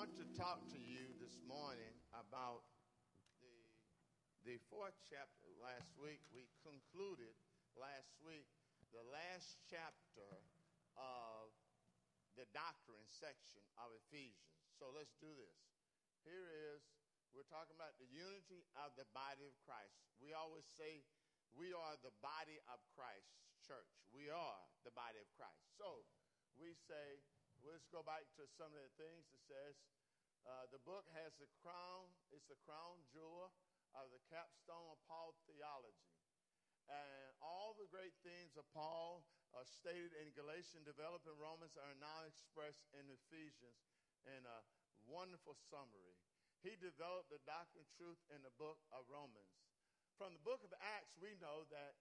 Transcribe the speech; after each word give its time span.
want 0.00 0.16
to 0.16 0.24
talk 0.32 0.64
to 0.72 0.80
you 0.80 1.12
this 1.20 1.36
morning 1.44 1.92
about 2.16 2.64
the, 3.44 3.52
the 4.48 4.56
fourth 4.72 4.96
chapter. 5.12 5.44
Last 5.60 5.92
week, 6.00 6.24
we 6.32 6.48
concluded 6.64 7.36
last 7.76 8.16
week 8.24 8.48
the 8.96 9.04
last 9.12 9.60
chapter 9.68 10.40
of 10.96 11.52
the 12.32 12.48
doctrine 12.56 13.04
section 13.12 13.60
of 13.76 13.92
Ephesians. 14.08 14.72
So 14.80 14.88
let's 14.88 15.12
do 15.20 15.28
this. 15.36 15.60
Here 16.24 16.48
is, 16.48 16.80
we're 17.36 17.44
talking 17.52 17.76
about 17.76 17.92
the 18.00 18.08
unity 18.08 18.64
of 18.80 18.96
the 18.96 19.04
body 19.12 19.44
of 19.44 19.52
Christ. 19.68 20.00
We 20.16 20.32
always 20.32 20.64
say 20.80 21.04
we 21.52 21.76
are 21.76 22.00
the 22.00 22.16
body 22.24 22.56
of 22.72 22.80
Christ, 22.96 23.36
church. 23.68 23.92
We 24.16 24.32
are 24.32 24.64
the 24.80 24.96
body 24.96 25.20
of 25.20 25.28
Christ. 25.36 25.60
So 25.76 26.08
we 26.56 26.72
say, 26.88 27.20
let's 27.64 27.88
go 27.92 28.00
back 28.00 28.24
to 28.40 28.48
some 28.56 28.72
of 28.72 28.80
the 28.80 28.94
things 28.96 29.28
it 29.28 29.42
says. 29.44 29.76
Uh, 30.48 30.64
the 30.72 30.80
book 30.88 31.04
has 31.12 31.36
the 31.36 31.50
crown, 31.60 32.08
it's 32.32 32.48
the 32.48 32.56
crown 32.64 33.04
jewel 33.12 33.52
of 33.92 34.08
the 34.08 34.22
capstone 34.32 34.88
of 34.88 34.98
Paul 35.04 35.36
theology. 35.44 36.16
And 36.88 37.36
all 37.44 37.76
the 37.76 37.90
great 37.92 38.16
things 38.24 38.56
of 38.56 38.66
Paul 38.72 39.22
are 39.54 39.66
stated 39.66 40.10
in 40.18 40.34
Galatians, 40.34 40.88
developed 40.88 41.28
in 41.28 41.36
Romans, 41.38 41.76
are 41.76 41.94
now 42.00 42.26
expressed 42.26 42.88
in 42.96 43.06
Ephesians 43.12 43.84
in 44.26 44.42
a 44.42 44.58
wonderful 45.06 45.54
summary. 45.70 46.16
He 46.64 46.76
developed 46.80 47.30
the 47.30 47.42
doctrine 47.46 47.84
of 47.84 47.90
truth 47.94 48.20
in 48.32 48.42
the 48.42 48.54
book 48.58 48.80
of 48.90 49.06
Romans. 49.06 49.54
From 50.18 50.36
the 50.36 50.44
book 50.44 50.60
of 50.66 50.72
Acts, 50.80 51.16
we 51.16 51.36
know 51.40 51.64
that 51.72 51.94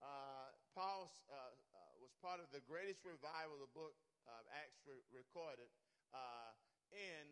uh, 0.00 0.52
Paul 0.72 1.12
uh, 1.28 1.52
uh, 1.52 1.92
was 2.00 2.12
part 2.20 2.40
of 2.40 2.48
the 2.52 2.64
greatest 2.64 3.04
revival 3.04 3.60
of 3.60 3.64
the 3.64 3.74
book 3.76 3.96
of 4.30 4.42
Acts 4.52 4.82
recorded 5.10 5.70
uh, 6.12 6.50
in, 6.92 7.24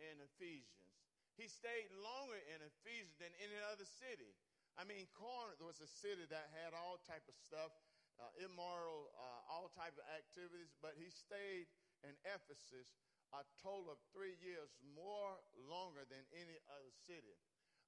in 0.00 0.14
Ephesians. 0.20 0.92
He 1.36 1.48
stayed 1.48 1.88
longer 1.96 2.36
in 2.52 2.60
Ephesians 2.60 3.16
than 3.16 3.32
any 3.40 3.56
other 3.72 3.88
city. 3.88 4.36
I 4.76 4.84
mean, 4.84 5.08
Corinth 5.12 5.60
was 5.60 5.80
a 5.80 5.88
city 5.88 6.24
that 6.28 6.52
had 6.52 6.72
all 6.76 7.00
type 7.04 7.24
of 7.28 7.36
stuff, 7.36 7.72
uh, 8.20 8.28
immoral, 8.40 9.12
uh, 9.16 9.52
all 9.52 9.72
type 9.72 9.96
of 9.96 10.04
activities, 10.12 10.72
but 10.80 10.96
he 10.96 11.08
stayed 11.08 11.68
in 12.04 12.12
Ephesus 12.24 12.96
a 13.32 13.44
total 13.64 13.88
of 13.88 13.98
three 14.12 14.36
years 14.44 14.76
more 14.92 15.40
longer 15.56 16.04
than 16.08 16.20
any 16.36 16.60
other 16.68 16.92
city. 17.08 17.36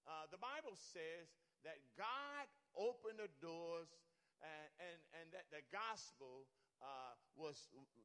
Uh, 0.08 0.24
the 0.32 0.40
Bible 0.40 0.76
says 0.76 1.32
that 1.64 1.80
God 1.96 2.48
opened 2.76 3.20
the 3.20 3.32
doors 3.40 3.92
and, 4.40 4.68
and, 4.80 4.98
and 5.20 5.26
that 5.32 5.48
the 5.52 5.64
gospel 5.72 6.48
uh, 6.84 7.16
was 7.34 7.56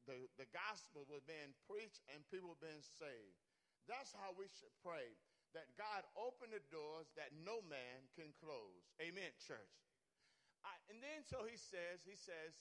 the, 0.08 0.24
the 0.40 0.48
gospel 0.56 1.04
was 1.06 1.20
being 1.28 1.52
preached 1.68 2.00
and 2.08 2.24
people 2.32 2.56
being 2.58 2.80
saved. 2.82 3.36
That's 3.84 4.16
how 4.16 4.32
we 4.32 4.48
should 4.48 4.72
pray 4.80 5.14
that 5.52 5.68
God 5.76 6.06
open 6.14 6.54
the 6.54 6.62
doors 6.70 7.10
that 7.18 7.34
no 7.44 7.60
man 7.66 8.06
can 8.14 8.32
close. 8.38 8.88
Amen, 9.02 9.34
church. 9.36 9.74
And 10.88 10.98
then 11.02 11.22
so 11.26 11.46
he 11.46 11.56
says, 11.56 12.02
he 12.06 12.14
says 12.14 12.54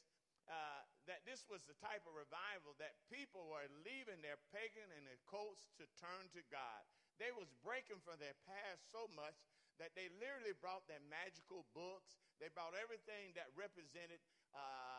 uh, 0.50 0.82
that 1.06 1.22
this 1.30 1.46
was 1.46 1.66
the 1.70 1.78
type 1.78 2.02
of 2.10 2.18
revival 2.18 2.74
that 2.82 2.98
people 3.10 3.46
were 3.50 3.70
leaving 3.86 4.22
their 4.26 4.42
pagan 4.50 4.90
and 4.98 5.06
their 5.06 5.22
cults 5.30 5.70
to 5.78 5.86
turn 6.02 6.26
to 6.34 6.42
God. 6.50 6.82
They 7.22 7.30
was 7.36 7.52
breaking 7.62 8.02
from 8.02 8.18
their 8.18 8.38
past 8.48 8.90
so 8.90 9.12
much 9.14 9.38
that 9.78 9.96
they 9.96 10.12
literally 10.20 10.56
brought 10.60 10.84
their 10.92 11.04
magical 11.08 11.68
books. 11.72 12.20
They 12.42 12.52
brought 12.52 12.76
everything 12.76 13.36
that 13.40 13.52
represented 13.56 14.20
uh, 14.52 14.99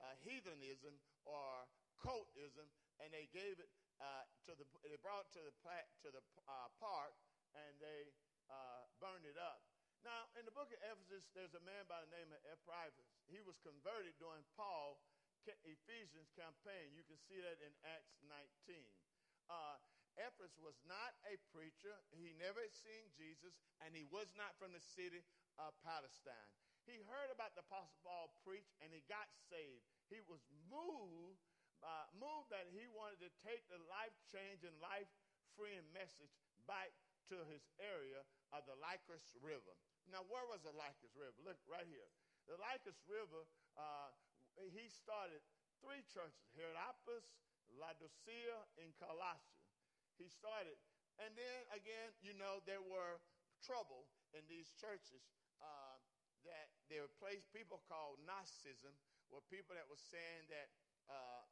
uh, 0.00 0.16
heathenism 0.24 0.96
or 1.28 1.68
cultism, 2.00 2.66
and 3.00 3.08
they 3.12 3.28
gave 3.32 3.60
it 3.60 3.70
uh, 4.00 4.24
to 4.48 4.56
the. 4.56 4.64
They 4.84 5.00
brought 5.00 5.28
it 5.28 5.32
to 5.36 5.42
the 5.44 5.54
to 6.04 6.08
the 6.10 6.22
uh, 6.48 6.68
park, 6.80 7.12
and 7.52 7.72
they 7.80 8.10
uh, 8.48 8.88
burned 8.98 9.28
it 9.28 9.36
up. 9.36 9.60
Now, 10.00 10.32
in 10.40 10.48
the 10.48 10.56
book 10.56 10.72
of 10.72 10.80
Ephesus, 10.80 11.28
there's 11.36 11.52
a 11.52 11.60
man 11.60 11.84
by 11.84 12.00
the 12.00 12.08
name 12.08 12.32
of 12.32 12.40
Epaphras. 12.48 13.04
He 13.28 13.44
was 13.44 13.60
converted 13.60 14.16
during 14.16 14.40
Paul 14.56 14.96
Ephesians 15.44 16.32
campaign. 16.32 16.96
You 16.96 17.04
can 17.04 17.20
see 17.28 17.36
that 17.40 17.60
in 17.60 17.72
Acts 17.84 18.16
19. 18.24 18.80
Uh, 19.52 19.76
was 20.60 20.76
not 20.84 21.16
a 21.26 21.40
preacher. 21.50 21.96
He 22.12 22.36
never 22.36 22.60
seen 22.70 23.08
Jesus, 23.16 23.56
and 23.80 23.96
he 23.96 24.04
was 24.12 24.28
not 24.36 24.52
from 24.60 24.76
the 24.76 24.84
city 24.94 25.24
of 25.56 25.72
Palestine. 25.80 26.52
He 26.90 26.98
heard 27.06 27.30
about 27.30 27.54
the 27.54 27.62
Apostle 27.62 27.94
Paul 28.02 28.34
preach, 28.42 28.66
and 28.82 28.90
he 28.90 29.06
got 29.06 29.30
saved. 29.46 29.86
He 30.10 30.18
was 30.26 30.42
moved, 30.66 31.38
uh, 31.86 32.10
moved 32.18 32.50
that 32.50 32.66
he 32.74 32.90
wanted 32.90 33.22
to 33.22 33.30
take 33.46 33.62
the 33.70 33.78
life-changing, 33.86 34.74
life-freeing 34.82 35.86
message 35.94 36.34
back 36.66 36.90
to 37.30 37.46
his 37.46 37.62
area 37.78 38.26
of 38.50 38.66
the 38.66 38.74
Lycus 38.82 39.22
River. 39.38 39.78
Now, 40.10 40.26
where 40.26 40.42
was 40.50 40.66
the 40.66 40.74
Lycus 40.74 41.14
River? 41.14 41.38
Look 41.46 41.62
right 41.70 41.86
here. 41.86 42.10
The 42.50 42.58
Lycus 42.58 42.98
River, 43.06 43.46
uh, 43.78 44.10
he 44.74 44.90
started 44.90 45.38
three 45.78 46.02
churches 46.10 46.50
Hierapolis, 46.58 47.30
Laodicea, 47.78 48.66
and 48.82 48.90
Colossae. 48.98 49.62
He 50.18 50.26
started. 50.26 50.74
And 51.22 51.30
then 51.38 51.58
again, 51.70 52.10
you 52.18 52.34
know, 52.34 52.58
there 52.66 52.82
were 52.82 53.22
trouble 53.62 54.10
in 54.34 54.42
these 54.50 54.74
churches 54.74 55.22
uh, 55.62 55.94
that 56.42 56.72
there 56.90 57.06
were 57.06 57.16
place 57.22 57.46
people 57.54 57.78
called 57.86 58.18
Gnosticism, 58.26 58.92
were 59.30 59.46
people 59.46 59.78
that 59.78 59.86
were 59.86 60.02
saying 60.10 60.50
that 60.50 60.68
uh, 61.06 61.46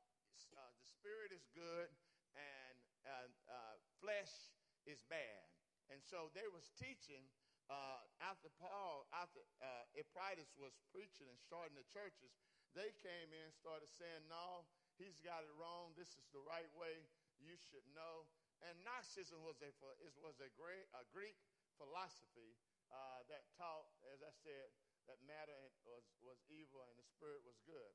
uh, 0.59 0.71
the 0.75 0.87
spirit 0.87 1.31
is 1.31 1.47
good 1.55 1.89
and 2.35 2.75
uh, 3.07 3.79
flesh 4.03 4.51
is 4.85 5.07
bad. 5.07 5.47
And 5.89 6.03
so 6.03 6.29
they 6.35 6.45
was 6.51 6.69
teaching 6.77 7.23
uh, 7.71 8.03
after 8.21 8.51
Paul, 8.59 9.07
after 9.15 9.41
uh, 9.63 9.87
Epaphras 9.97 10.53
was 10.59 10.75
preaching 10.93 11.31
and 11.31 11.39
starting 11.39 11.79
the 11.79 11.87
churches, 11.89 12.35
they 12.77 12.93
came 13.01 13.33
in 13.33 13.49
and 13.49 13.55
started 13.55 13.89
saying, 13.95 14.29
no, 14.29 14.69
he's 15.01 15.23
got 15.25 15.47
it 15.47 15.55
wrong. 15.57 15.97
This 15.97 16.13
is 16.19 16.29
the 16.35 16.43
right 16.45 16.69
way. 16.77 17.07
You 17.41 17.55
should 17.71 17.87
know. 17.95 18.29
And 18.67 18.75
Gnosticism 18.83 19.39
was 19.47 19.63
a, 19.63 19.71
was 20.19 20.43
a, 20.43 20.51
great, 20.59 20.91
a 20.93 21.07
Greek 21.15 21.39
philosophy 21.79 22.59
uh, 22.91 23.23
that 23.31 23.47
taught, 23.55 23.87
as 24.11 24.21
I 24.25 24.33
said, 24.35 24.69
that 25.09 25.21
matter 25.25 25.57
was, 25.89 26.05
was 26.21 26.39
evil 26.53 26.85
and 26.85 26.95
the 27.01 27.09
spirit 27.09 27.41
was 27.43 27.57
good. 27.65 27.93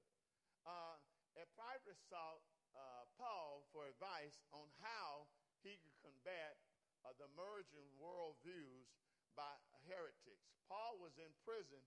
Uh, 0.65 0.97
Epaphras 1.37 2.01
sought 2.09 2.41
uh, 2.73 3.05
Paul 3.17 3.65
for 3.69 3.85
advice 3.85 4.41
on 4.49 4.65
how 4.81 5.29
he 5.61 5.77
could 5.81 5.93
combat 6.01 6.57
uh, 7.05 7.13
the 7.21 7.29
merging 7.37 7.89
worldviews 8.01 8.89
by 9.37 9.53
heretics. 9.85 10.49
Paul 10.65 10.97
was 10.97 11.17
in 11.21 11.29
prison 11.45 11.81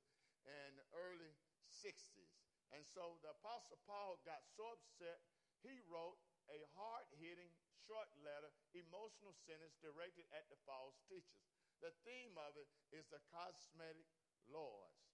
in 0.46 0.78
the 0.78 0.86
early 0.94 1.34
60s. 1.70 2.38
And 2.74 2.82
so 2.86 3.18
the 3.22 3.34
Apostle 3.42 3.78
Paul 3.86 4.18
got 4.26 4.42
so 4.54 4.74
upset, 4.74 5.22
he 5.62 5.78
wrote 5.86 6.18
a 6.50 6.62
hard 6.74 7.06
hitting, 7.18 7.50
short 7.86 8.10
letter, 8.22 8.50
emotional 8.74 9.34
sentence 9.46 9.78
directed 9.78 10.26
at 10.34 10.46
the 10.50 10.58
false 10.66 10.98
teachers. 11.06 11.46
The 11.82 11.94
theme 12.02 12.34
of 12.38 12.58
it 12.58 12.66
is 12.90 13.06
the 13.10 13.22
cosmetic 13.30 14.06
laws. 14.50 15.05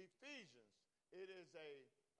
Ephesians, 0.00 0.74
it 1.12 1.28
is 1.28 1.52
a 1.52 1.70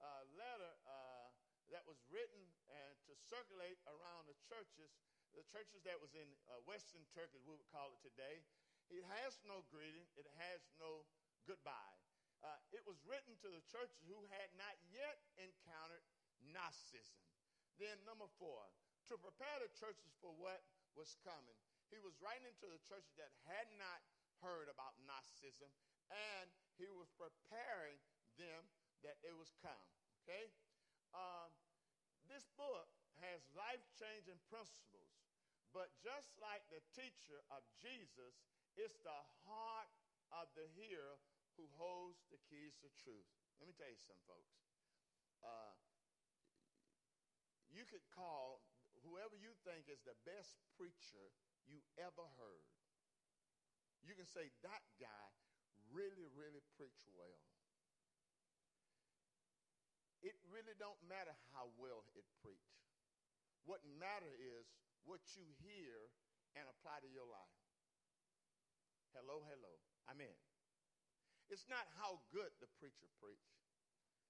uh, 0.00 0.24
letter 0.36 0.72
uh, 0.84 1.28
that 1.72 1.84
was 1.88 1.96
written 2.12 2.44
and 2.68 2.92
to 3.08 3.16
circulate 3.16 3.80
around 3.88 4.28
the 4.28 4.36
churches 4.44 4.92
the 5.34 5.46
churches 5.46 5.82
that 5.86 5.98
was 6.02 6.10
in 6.18 6.26
uh, 6.50 6.58
Western 6.66 7.06
Turkey, 7.14 7.38
we 7.46 7.54
would 7.54 7.70
call 7.70 7.94
it 7.94 8.02
today, 8.02 8.42
it 8.90 9.06
has 9.22 9.38
no 9.46 9.62
greeting, 9.70 10.02
it 10.18 10.26
has 10.42 10.66
no 10.82 11.06
goodbye. 11.46 11.98
Uh, 12.42 12.58
it 12.74 12.82
was 12.88 12.98
written 13.06 13.36
to 13.44 13.48
the 13.52 13.62
churches 13.70 14.02
who 14.08 14.18
had 14.32 14.50
not 14.58 14.74
yet 14.90 15.20
encountered 15.38 16.02
Gnosticism. 16.50 17.20
Then, 17.78 18.00
number 18.08 18.26
four, 18.40 18.64
to 19.12 19.14
prepare 19.20 19.60
the 19.60 19.70
churches 19.76 20.16
for 20.18 20.32
what 20.34 20.64
was 20.98 21.14
coming. 21.22 21.58
He 21.92 22.00
was 22.02 22.16
writing 22.18 22.50
to 22.64 22.66
the 22.66 22.80
churches 22.88 23.14
that 23.20 23.30
had 23.46 23.68
not 23.78 24.00
heard 24.42 24.72
about 24.72 24.96
Gnosticism, 25.04 25.68
and 26.10 26.46
he 26.76 26.90
was 26.90 27.08
preparing 27.14 27.98
them 28.36 28.66
that 29.06 29.16
it 29.24 29.32
was 29.34 29.54
come. 29.62 29.86
Okay? 30.22 30.50
Um, 31.14 31.50
this 32.28 32.46
book 32.54 32.90
has 33.24 33.42
life 33.54 33.82
changing 33.96 34.38
principles 34.46 35.20
but 35.70 35.94
just 36.02 36.34
like 36.42 36.66
the 36.66 36.82
teacher 36.94 37.46
of 37.54 37.62
Jesus, 37.78 38.42
it's 38.74 38.98
the 39.06 39.22
heart 39.46 39.90
of 40.34 40.50
the 40.58 40.66
hearer 40.74 41.18
who 41.54 41.70
holds 41.78 42.26
the 42.30 42.42
keys 42.50 42.74
to 42.82 42.90
truth. 42.98 43.30
Let 43.62 43.70
me 43.70 43.74
tell 43.78 43.90
you 43.90 43.98
something, 43.98 44.26
folks. 44.26 44.54
Uh, 45.46 45.74
you 47.70 47.86
could 47.86 48.02
call 48.10 48.66
whoever 49.06 49.38
you 49.38 49.54
think 49.62 49.86
is 49.86 50.02
the 50.02 50.18
best 50.26 50.58
preacher 50.74 51.30
you 51.70 51.78
ever 52.02 52.26
heard. 52.34 52.66
You 54.02 54.18
can 54.18 54.26
say 54.26 54.50
that 54.66 54.82
guy 54.98 55.30
really, 55.94 56.26
really 56.34 56.62
preached 56.78 57.06
well. 57.14 57.38
It 60.20 60.36
really 60.52 60.76
don't 60.76 61.00
matter 61.08 61.32
how 61.56 61.72
well 61.80 62.04
it 62.12 62.26
preached. 62.44 62.76
What 63.64 63.80
matter 63.96 64.30
is 64.36 64.68
what 65.08 65.20
you 65.32 65.48
hear 65.64 66.10
and 66.56 66.66
apply 66.68 67.00
to 67.00 67.10
your 67.10 67.24
life. 67.24 67.56
Hello, 69.16 69.42
hello. 69.48 69.80
Amen. 70.10 70.34
It's 71.50 71.66
not 71.66 71.88
how 71.98 72.22
good 72.30 72.52
the 72.62 72.70
preacher 72.78 73.10
preach. 73.18 73.50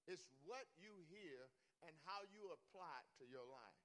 It's 0.09 0.25
what 0.47 0.65
you 0.81 1.05
hear 1.11 1.51
and 1.85 1.93
how 2.07 2.25
you 2.33 2.49
apply 2.49 3.05
it 3.05 3.09
to 3.21 3.25
your 3.29 3.45
life. 3.45 3.81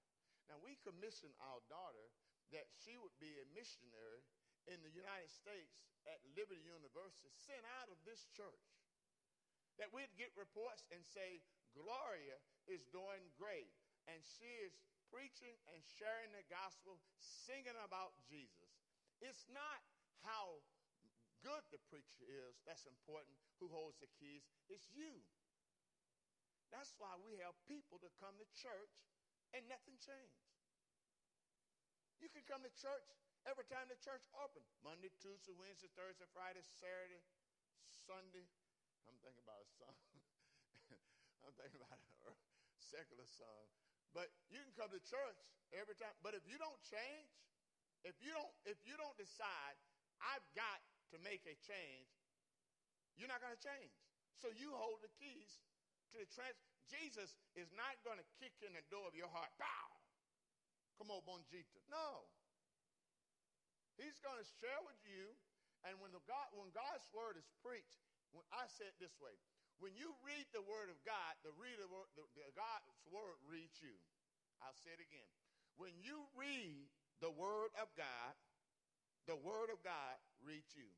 Now, 0.49 0.63
we 0.63 0.81
commissioned 0.87 1.37
our 1.43 1.61
daughter 1.69 2.07
that 2.55 2.71
she 2.81 2.97
would 2.97 3.13
be 3.19 3.35
a 3.37 3.47
missionary 3.53 4.23
in 4.67 4.83
the 4.83 4.93
United 4.93 5.31
States 5.31 5.79
at 6.07 6.23
Liberty 6.39 6.63
University, 6.63 7.31
sent 7.35 7.63
out 7.83 7.91
of 7.91 7.99
this 8.07 8.27
church. 8.35 8.67
That 9.77 9.93
we'd 9.93 10.13
get 10.17 10.33
reports 10.39 10.87
and 10.89 11.05
say, 11.05 11.45
Gloria 11.77 12.41
is 12.65 12.89
doing 12.89 13.21
great, 13.37 13.69
and 14.09 14.17
she 14.25 14.49
is 14.65 14.73
preaching 15.13 15.53
and 15.71 15.85
sharing 16.01 16.33
the 16.33 16.47
gospel, 16.49 16.97
singing 17.21 17.77
about 17.85 18.17
Jesus. 18.25 18.73
It's 19.21 19.45
not 19.53 19.85
how 20.25 20.65
good 21.45 21.63
the 21.71 21.83
preacher 21.93 22.25
is 22.27 22.59
that's 22.65 22.89
important, 22.89 23.37
who 23.61 23.69
holds 23.69 24.01
the 24.01 24.11
keys. 24.17 24.43
It's 24.73 24.89
you. 24.97 25.21
That's 26.75 26.97
why 26.99 27.15
we 27.23 27.39
have 27.45 27.55
people 27.71 28.03
to 28.03 28.11
come 28.19 28.35
to 28.41 28.47
church 28.57 28.95
and 29.55 29.63
nothing 29.71 29.95
changed. 30.03 30.43
You 32.19 32.33
can 32.33 32.43
come 32.49 32.65
to 32.65 32.73
church 32.75 33.07
every 33.47 33.67
time 33.71 33.87
the 33.87 33.99
church 34.03 34.27
open. 34.43 34.63
Monday, 34.83 35.11
Tuesday, 35.23 35.55
Wednesday, 35.55 35.91
Thursday, 35.95 36.27
Friday, 36.35 36.63
Saturday, 36.83 37.23
Sunday. 37.87 38.47
I'm 39.07 39.15
thinking 39.23 39.43
about 39.47 39.63
a 39.63 39.69
song. 39.79 39.97
I'm 41.47 41.55
thinking 41.55 41.79
about 41.79 41.99
a 42.27 42.35
secular 42.83 43.27
song. 43.27 43.67
But 44.11 44.35
you 44.51 44.59
can 44.59 44.75
come 44.75 44.91
to 44.91 45.03
church 45.07 45.39
every 45.71 45.95
time. 45.95 46.15
But 46.27 46.35
if 46.35 46.43
you 46.51 46.59
don't 46.59 46.79
change, 46.83 47.31
if 48.03 48.19
you 48.19 48.35
don't, 48.35 48.51
if 48.67 48.79
you 48.83 48.99
don't 48.99 49.15
decide, 49.15 49.79
I've 50.19 50.45
got 50.59 50.83
to 51.15 51.23
make 51.23 51.47
a 51.47 51.55
change, 51.63 52.11
you're 53.15 53.31
not 53.31 53.39
going 53.39 53.55
to 53.55 53.63
change. 53.63 53.95
So 54.35 54.51
you 54.53 54.75
hold 54.75 55.01
the 55.01 55.13
keys 55.17 55.63
to 56.13 56.21
the 56.21 56.29
trans. 56.29 56.59
Jesus 56.87 57.35
is 57.59 57.67
not 57.75 57.99
going 58.07 58.19
to 58.19 58.27
kick 58.39 58.55
in 58.63 58.71
the 58.71 58.85
door 58.95 59.11
of 59.11 59.15
your 59.19 59.27
heart. 59.27 59.51
Bow. 59.59 59.89
Come 61.03 61.11
on, 61.11 61.23
Bonjita. 61.27 61.83
No. 61.91 62.31
He's 63.97 64.21
going 64.21 64.37
to 64.37 64.49
share 64.61 64.81
with 64.85 65.01
you. 65.05 65.33
And 65.85 65.97
when, 66.01 66.11
the 66.11 66.23
God, 66.25 66.51
when 66.57 66.73
God's 66.73 67.07
word 67.13 67.39
is 67.39 67.47
preached, 67.63 68.01
when 68.33 68.45
I 68.51 68.67
say 68.69 68.89
it 68.89 68.97
this 68.99 69.15
way, 69.23 69.33
when 69.79 69.93
you 69.93 70.17
read 70.25 70.49
the 70.57 70.65
word 70.65 70.89
of 70.89 70.99
God, 71.05 71.37
the 71.45 71.53
reader, 71.61 71.85
the, 72.17 72.25
the 72.33 72.49
God's 72.57 72.89
word 73.13 73.37
reads 73.45 73.77
you. 73.85 73.93
I'll 74.65 74.77
say 74.81 74.97
it 74.97 75.05
again. 75.05 75.31
When 75.77 75.93
you 76.01 76.25
read 76.33 76.89
the 77.21 77.29
word 77.29 77.73
of 77.77 77.93
God, 77.93 78.33
the 79.29 79.37
word 79.37 79.69
of 79.69 79.85
God 79.85 80.17
reads 80.41 80.73
you. 80.73 80.89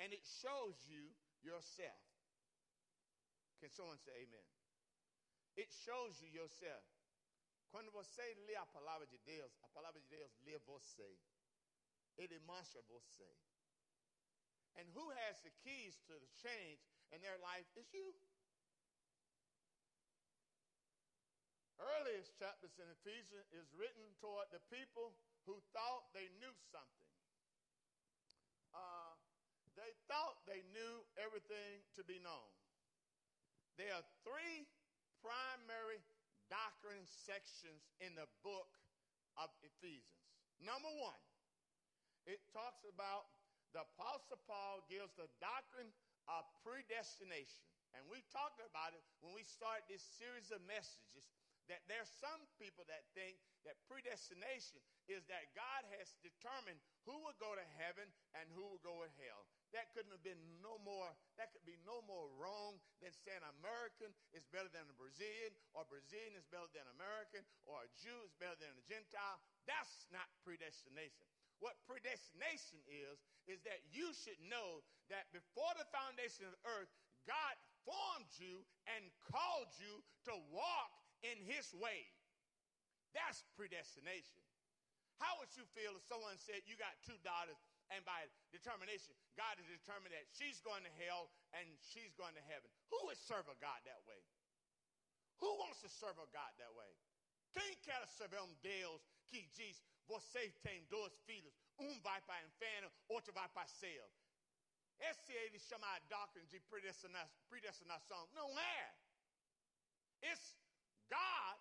And 0.00 0.16
it 0.16 0.24
shows 0.40 0.78
you 0.88 1.12
yourself. 1.44 2.02
Can 3.60 3.68
someone 3.74 3.98
say 4.00 4.14
amen? 4.16 4.48
It 5.58 5.68
shows 5.84 6.16
you 6.22 6.30
yourself. 6.30 6.86
Quando 7.68 7.90
você 7.90 8.22
lê 8.46 8.56
a 8.56 8.64
palavra 8.66 9.06
de 9.06 9.18
Deus, 9.18 9.52
a 9.62 9.68
palavra 9.68 10.00
de 10.00 10.06
Deus 10.08 10.32
lê 10.46 10.56
você. 10.64 11.18
Mostra 12.46 12.82
você. 12.90 13.30
And 14.74 14.86
who 14.94 15.10
has 15.26 15.38
the 15.42 15.54
keys 15.62 15.98
to 16.06 16.14
the 16.18 16.30
change 16.42 16.82
in 17.14 17.22
their 17.22 17.38
life 17.38 17.66
is 17.78 17.86
you. 17.94 18.14
Earliest 21.78 22.34
chapters 22.34 22.74
in 22.78 22.90
Ephesians 23.02 23.46
is 23.54 23.70
written 23.78 24.02
toward 24.18 24.50
the 24.50 24.62
people 24.66 25.14
who 25.46 25.62
thought 25.70 26.10
they 26.10 26.26
knew 26.42 26.54
something. 26.74 27.10
Uh, 28.74 29.14
they 29.78 29.94
thought 30.10 30.42
they 30.42 30.66
knew 30.74 31.06
everything 31.14 31.86
to 31.94 32.02
be 32.02 32.18
known. 32.18 32.50
There 33.78 33.94
are 33.94 34.02
three 34.26 34.66
primary 35.22 36.02
doctrine 36.50 37.06
sections 37.06 37.86
in 38.02 38.18
the 38.18 38.26
book 38.42 38.74
of 39.38 39.54
Ephesians. 39.62 40.18
Number 40.58 40.90
one, 40.98 41.22
it 42.28 42.44
talks 42.52 42.84
about 42.84 43.32
the 43.72 43.88
Apostle 43.96 44.40
Paul 44.44 44.84
gives 44.92 45.16
the 45.16 45.28
doctrine 45.40 45.88
of 46.28 46.44
predestination. 46.60 47.64
And 47.96 48.04
we 48.12 48.20
talked 48.28 48.60
about 48.60 48.92
it 48.92 49.00
when 49.24 49.32
we 49.32 49.42
started 49.48 49.88
this 49.88 50.04
series 50.20 50.52
of 50.52 50.60
messages 50.68 51.24
that 51.72 51.84
there's 51.84 52.08
some 52.20 52.40
people 52.56 52.84
that 52.88 53.04
think 53.12 53.36
that 53.68 53.76
predestination 53.84 54.80
is 55.04 55.20
that 55.28 55.52
God 55.52 55.84
has 56.00 56.16
determined 56.24 56.80
who 57.04 57.16
will 57.20 57.36
go 57.36 57.52
to 57.52 57.66
heaven 57.76 58.08
and 58.36 58.48
who 58.56 58.64
will 58.64 58.80
go 58.80 59.04
to 59.04 59.10
hell. 59.20 59.44
That 59.76 59.92
couldn't 59.92 60.12
have 60.12 60.24
been 60.24 60.40
no 60.64 60.80
more, 60.80 61.12
that 61.36 61.52
could 61.52 61.64
be 61.68 61.76
no 61.84 62.00
more 62.08 62.24
wrong 62.40 62.80
than 63.04 63.12
saying 63.12 63.44
American 63.60 64.08
is 64.32 64.48
better 64.48 64.72
than 64.72 64.88
a 64.88 64.96
Brazilian, 64.96 65.52
or 65.76 65.84
Brazilian 65.84 66.32
is 66.40 66.48
better 66.48 66.72
than 66.72 66.88
American, 66.96 67.44
or 67.68 67.84
a 67.84 67.90
Jew 68.00 68.16
is 68.24 68.32
better 68.40 68.56
than 68.56 68.72
a 68.72 68.84
Gentile. 68.88 69.36
That's 69.68 70.08
not 70.08 70.28
predestination. 70.40 71.28
What 71.58 71.74
predestination 71.90 72.78
is, 72.86 73.18
is 73.50 73.58
that 73.66 73.82
you 73.90 74.14
should 74.14 74.38
know 74.46 74.86
that 75.10 75.26
before 75.34 75.74
the 75.74 75.88
foundation 75.90 76.46
of 76.46 76.54
the 76.54 76.64
earth, 76.78 76.90
God 77.26 77.54
formed 77.82 78.30
you 78.38 78.62
and 78.86 79.10
called 79.32 79.72
you 79.80 80.04
to 80.30 80.34
walk 80.54 80.92
in 81.26 81.34
his 81.42 81.74
way. 81.74 82.06
That's 83.10 83.42
predestination. 83.58 84.44
How 85.18 85.34
would 85.42 85.50
you 85.58 85.66
feel 85.74 85.98
if 85.98 86.06
someone 86.06 86.38
said 86.38 86.62
you 86.70 86.78
got 86.78 86.94
two 87.02 87.18
daughters 87.26 87.58
and 87.90 88.06
by 88.06 88.30
determination, 88.54 89.18
God 89.34 89.58
has 89.58 89.66
determined 89.66 90.14
that 90.14 90.30
she's 90.30 90.62
going 90.62 90.86
to 90.86 90.92
hell 91.02 91.34
and 91.58 91.66
she's 91.82 92.14
going 92.14 92.38
to 92.38 92.44
heaven? 92.46 92.70
Who 92.94 93.00
would 93.10 93.18
serve 93.18 93.50
a 93.50 93.58
God 93.58 93.82
that 93.82 93.98
way? 94.06 94.22
Who 95.42 95.50
wants 95.58 95.82
to 95.82 95.90
serve 95.90 96.14
a 96.22 96.28
God 96.30 96.52
that 96.62 96.70
way? 96.78 96.92
Quem 97.54 97.74
quer 97.82 98.06
servir 98.06 98.38
um 98.38 98.54
Deus 98.62 99.02
que 99.30 99.42
diz: 99.56 99.82
você 100.08 100.50
tem 100.66 100.84
duas 100.86 101.14
filhas, 101.28 101.54
um 101.78 102.00
vai 102.00 102.20
para 102.22 102.42
o 102.42 102.46
inferno, 102.46 102.92
outro 103.08 103.32
vai 103.32 103.48
para 103.48 103.66
o 103.66 103.68
céu? 103.68 104.10
Esse 104.98 105.32
ele 105.32 105.58
chama 105.58 105.86
a 105.94 105.98
doctrine 106.00 106.46
de 106.48 106.58
predestinação. 107.48 108.28
Não 108.32 108.58
é. 108.58 108.94
It's 110.22 110.56
God 111.08 111.56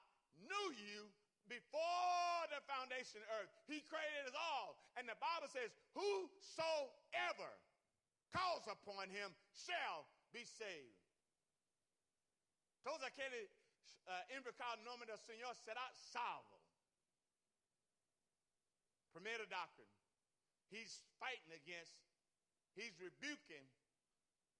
knew 0.49 0.71
you 0.73 1.13
before 1.47 2.47
the 2.49 2.61
foundation 2.61 3.21
of 3.21 3.29
earth. 3.39 3.51
He 3.67 3.81
created 3.81 4.25
us 4.27 4.35
all. 4.35 4.77
And 4.97 5.07
the 5.07 5.15
Bible 5.15 5.49
says, 5.49 5.71
Whosoever 5.93 7.51
calls 8.33 8.65
upon 8.67 9.09
him 9.09 9.35
shall 9.53 10.07
be 10.33 10.43
saved. 10.43 10.97
Todos 12.83 13.03
aqueles 13.03 13.51
uh, 14.07 14.23
invocar 14.35 14.79
o 14.79 14.83
nome 14.83 15.05
do 15.05 15.17
Senhor 15.17 15.53
será 15.55 15.91
salvo. 15.93 16.57
Primeira 19.17 19.49
doctrine. 19.49 19.89
He's 20.69 21.01
fighting 21.17 21.49
against, 21.49 21.97
he's 22.77 22.93
rebuking 23.01 23.65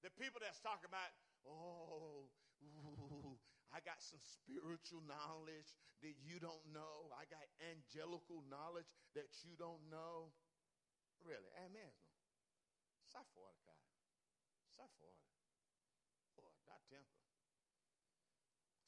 the 0.01 0.09
people 0.17 0.41
that's 0.41 0.57
talking 0.65 0.89
about, 0.89 1.13
oh, 1.45 2.25
ooh, 2.65 3.37
I 3.75 3.85
got 3.85 4.01
some 4.01 4.17
spiritual 4.25 5.05
knowledge 5.05 5.77
that 6.01 6.17
you 6.25 6.41
don't 6.41 6.65
know. 6.73 7.13
I 7.13 7.29
got 7.29 7.45
angelical 7.69 8.41
knowledge 8.49 8.89
that 9.13 9.29
you 9.45 9.53
don't 9.61 9.85
know. 9.93 10.33
Really, 11.21 11.53
amen. 11.61 11.93
Sai 13.05 13.21
fora, 13.37 13.53
cara. 13.61 13.85
Sai 14.73 14.89
fora. 14.97 15.21
Boy, 16.33 16.49
dá 16.65 16.81
tempo. 16.89 17.21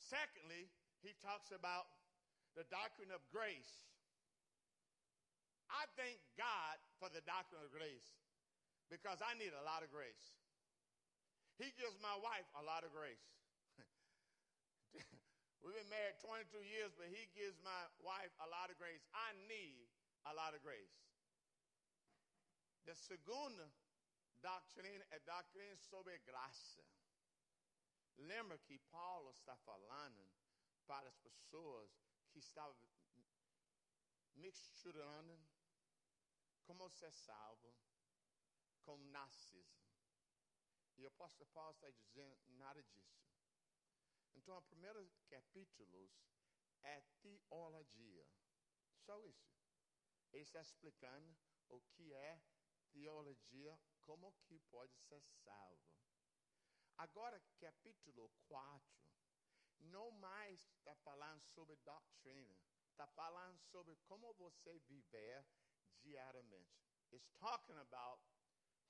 Secondly, 0.02 0.74
he 1.06 1.14
talks 1.22 1.54
about 1.54 1.94
the 2.58 2.66
doctrine 2.74 3.14
of 3.14 3.22
grace. 3.30 3.86
I 5.70 5.86
thank 5.94 6.18
God 6.34 6.76
for 6.98 7.10
the 7.14 7.22
doctrine 7.26 7.62
of 7.62 7.70
grace 7.70 8.10
because 8.90 9.22
I 9.22 9.38
need 9.38 9.54
a 9.54 9.66
lot 9.66 9.86
of 9.86 9.94
grace. 9.94 10.34
He 11.62 11.70
gives 11.78 11.96
my 12.02 12.16
wife 12.18 12.48
a 12.58 12.64
lot 12.66 12.82
of 12.82 12.92
grace. 12.96 13.28
We've 15.62 15.76
been 15.76 15.92
married 15.92 16.18
22 16.24 16.66
years, 16.66 16.92
but 16.98 17.12
he 17.12 17.30
gives 17.38 17.60
my 17.62 17.84
wife 18.02 18.34
a 18.42 18.48
lot 18.50 18.74
of 18.74 18.80
grace. 18.82 19.04
I 19.14 19.36
need 19.46 19.86
a 20.26 20.34
lot 20.34 20.58
of 20.58 20.64
grace. 20.66 20.96
The 22.88 22.96
segunda 22.96 23.70
doctrina 24.42 25.06
é 25.12 25.18
eh, 25.18 25.20
doctrina 25.20 25.78
sobre 25.78 26.18
graça. 26.26 26.82
Lembra 28.18 28.58
que 28.58 28.80
Paulo 28.90 29.32
está 29.32 29.56
falando 29.58 30.28
para 30.88 31.08
as 31.08 31.18
pessoas 31.18 31.92
que 32.32 32.40
estavam 32.40 32.76
misturando 34.36 35.38
como 36.70 36.88
ser 36.88 37.12
salvo 37.12 37.76
com 38.84 38.96
narcisismo. 38.96 40.06
E 40.98 41.04
o 41.04 41.08
apóstolo 41.08 41.50
Paulo 41.50 41.72
está 41.72 41.90
dizendo 41.90 42.38
nada 42.50 42.84
disso. 42.84 43.28
Então, 44.36 44.56
o 44.56 44.62
primeiro 44.62 45.12
capítulo 45.28 46.12
é 46.84 47.02
teologia. 47.24 48.30
Só 49.04 49.20
isso. 49.24 49.52
Ele 50.32 50.44
está 50.44 50.62
explicando 50.62 51.36
o 51.70 51.82
que 51.82 52.14
é 52.14 52.40
teologia, 52.92 53.80
como 54.04 54.32
que 54.44 54.60
pode 54.70 54.96
ser 55.00 55.24
salvo. 55.44 55.90
Agora, 57.00 57.42
capítulo 57.60 58.30
4, 58.48 58.88
não 59.80 60.12
mais 60.12 60.62
está 60.78 60.94
falando 60.98 61.42
sobre 61.46 61.76
doutrina, 61.78 62.56
está 62.92 63.08
falando 63.08 63.60
sobre 63.60 63.96
como 64.06 64.32
você 64.36 64.78
viver 64.82 65.44
diariamente. 66.04 66.78
It's 67.12 67.32
talking 67.42 67.78
about 67.82 68.22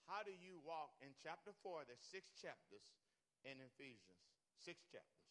how 0.10 0.26
do 0.26 0.34
you 0.34 0.60
walk 0.66 0.98
in 1.00 1.14
chapter 1.22 1.54
4, 1.62 1.86
there's 1.86 2.02
six 2.02 2.34
chapters 2.36 2.84
in 3.46 3.62
Ephesians, 3.62 4.26
six 4.58 4.84
chapters. 4.90 5.30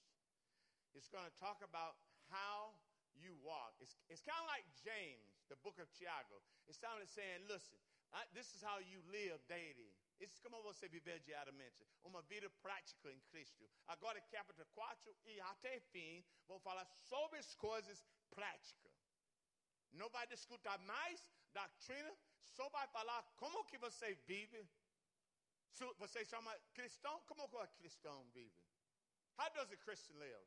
It's 0.97 1.11
going 1.11 1.27
to 1.27 1.37
talk 1.37 1.61
about 1.61 2.01
how 2.33 2.73
you 3.19 3.35
walk. 3.45 3.77
It's, 3.83 3.99
it's 4.09 4.25
kind 4.25 4.39
of 4.41 4.49
like 4.49 4.65
James, 4.81 5.45
the 5.53 5.59
book 5.61 5.77
of 5.83 5.91
Tiago. 5.93 6.41
It's 6.71 6.81
kind 6.81 6.97
of 6.97 7.09
saying, 7.11 7.45
listen, 7.51 7.77
I, 8.15 8.25
this 8.33 8.55
is 8.57 8.65
how 8.65 8.81
you 8.81 9.05
live 9.13 9.43
daily. 9.51 9.93
Isso 10.19 10.43
como 10.43 10.63
você 10.63 10.89
viver 10.89 11.21
diariamente. 11.21 11.87
Uma 12.03 12.23
vida 12.23 12.51
prática 12.63 13.11
em 13.11 13.21
Cristo. 13.31 13.69
Agora, 13.87 14.21
capítulo 14.21 14.67
4 14.75 15.17
e 15.27 15.41
até 15.41 15.79
fim, 15.81 16.25
vou 16.47 16.59
falar 16.59 16.87
sobre 17.09 17.39
as 17.39 17.55
coisas 17.55 18.05
práticas. 18.31 18.93
Não 19.93 20.09
vai 20.11 20.27
discutir 20.27 20.79
mais 20.81 21.29
doutrina, 21.53 22.17
só 22.45 22.69
vai 22.71 22.87
falar 22.89 23.23
como 23.37 23.65
que 23.65 23.79
você 23.79 24.15
vive. 24.27 24.69
Você 25.99 26.25
chama 26.25 26.59
cristão, 26.75 27.21
como 27.27 27.49
que 27.49 27.57
o 27.57 27.69
cristão 27.69 28.25
vive? 28.31 28.63
How 29.39 29.49
does 29.51 29.71
a 29.71 29.77
Christian 29.77 30.19
live? 30.19 30.47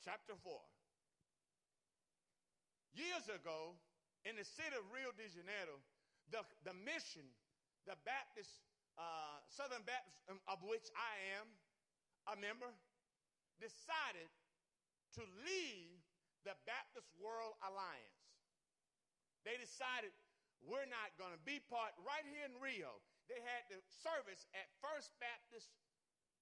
Chapter 0.00 0.34
4. 0.36 0.60
Years 2.94 3.28
ago, 3.28 3.76
in 4.24 4.36
the 4.36 4.44
city 4.44 4.74
of 4.74 4.84
Rio 4.90 5.12
de 5.12 5.28
Janeiro, 5.28 5.76
the, 6.30 6.40
the 6.64 6.72
mission, 6.72 7.28
the 7.86 7.96
Baptist, 8.04 8.64
uh, 8.96 9.38
Southern 9.48 9.82
Baptist, 9.84 10.16
um, 10.30 10.40
of 10.48 10.62
which 10.64 10.88
I 10.96 11.36
am 11.36 11.46
a 12.32 12.40
member, 12.40 12.72
decided 13.60 14.28
to 15.14 15.22
leave 15.44 16.00
the 16.44 16.56
Baptist 16.64 17.12
World 17.20 17.52
Alliance. 17.60 18.20
They 19.44 19.56
decided 19.56 20.12
we're 20.60 20.88
not 20.88 21.16
going 21.16 21.32
to 21.32 21.42
be 21.46 21.60
part 21.72 21.96
right 22.04 22.24
here 22.28 22.44
in 22.44 22.52
Rio. 22.60 23.00
They 23.30 23.40
had 23.40 23.62
the 23.70 23.80
service 24.02 24.44
at 24.52 24.68
First 24.82 25.14
Baptist, 25.22 25.72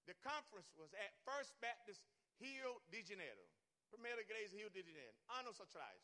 the 0.09 0.17
conference 0.25 0.73
was 0.75 0.91
at 0.97 1.13
First 1.23 1.53
Baptist 1.63 2.03
Rio 2.41 2.81
de 2.89 3.05
Janeiro. 3.05 3.45
Primeira 3.93 4.21
Igreja 4.21 4.53
Rio 4.53 4.69
de 4.69 4.85
Janeiro, 4.85 5.13
anos 5.41 5.57
atrás. 5.57 6.01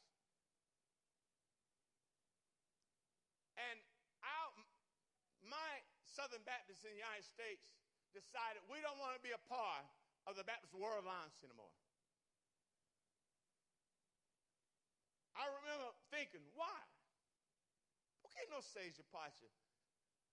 And 3.55 3.79
our, 4.25 4.51
my 5.47 5.71
Southern 6.03 6.43
Baptists 6.43 6.83
in 6.83 6.91
the 6.91 6.99
United 6.99 7.23
States 7.23 7.71
decided 8.11 8.59
we 8.67 8.83
don't 8.83 8.99
want 8.99 9.15
to 9.15 9.23
be 9.23 9.31
a 9.31 9.43
part 9.47 9.85
of 10.27 10.35
the 10.35 10.43
Baptist 10.43 10.75
World 10.75 11.05
Alliance 11.05 11.39
anymore. 11.45 11.71
I 15.35 15.47
remember 15.51 15.94
thinking, 16.15 16.48
why? 16.55 16.79
Por 18.24 18.31
que 18.31 18.48
não 18.48 18.62
seja 18.62 19.03
parte 19.12 19.45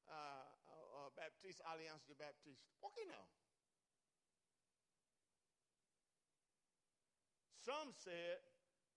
uh, 0.07 0.47
uh, 0.71 1.11
Baptista, 1.17 1.67
Aliança 1.67 2.07
de 2.07 2.15
Baptista? 2.15 2.71
Por 2.81 2.93
que 2.95 3.05
não? 3.05 3.27
Some 7.62 7.93
said, 7.95 8.39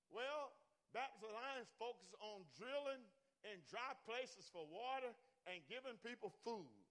well, 0.09 0.53
Baptist 0.93 1.23
Alliance 1.25 1.69
focuses 1.77 2.13
on 2.21 2.45
drilling 2.57 3.03
in 3.45 3.61
dry 3.69 3.93
places 4.05 4.49
for 4.49 4.65
water 4.65 5.13
and 5.45 5.61
giving 5.69 5.97
people 6.01 6.33
food. 6.43 6.85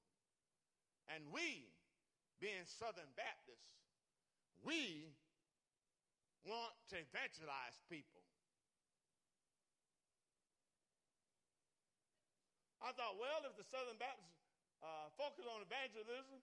And 1.08 1.24
we, 1.32 1.66
being 2.40 2.64
Southern 2.64 3.10
Baptists, 3.16 3.74
we 4.62 5.10
want 6.46 6.74
to 6.90 6.96
evangelize 6.96 7.80
people. 7.90 8.23
I 12.84 12.92
thought, 12.92 13.16
well, 13.16 13.40
if 13.48 13.56
the 13.56 13.64
Southern 13.64 13.96
Baptists 13.96 14.36
uh, 14.84 15.08
focus 15.16 15.48
on 15.48 15.64
evangelism, 15.64 16.36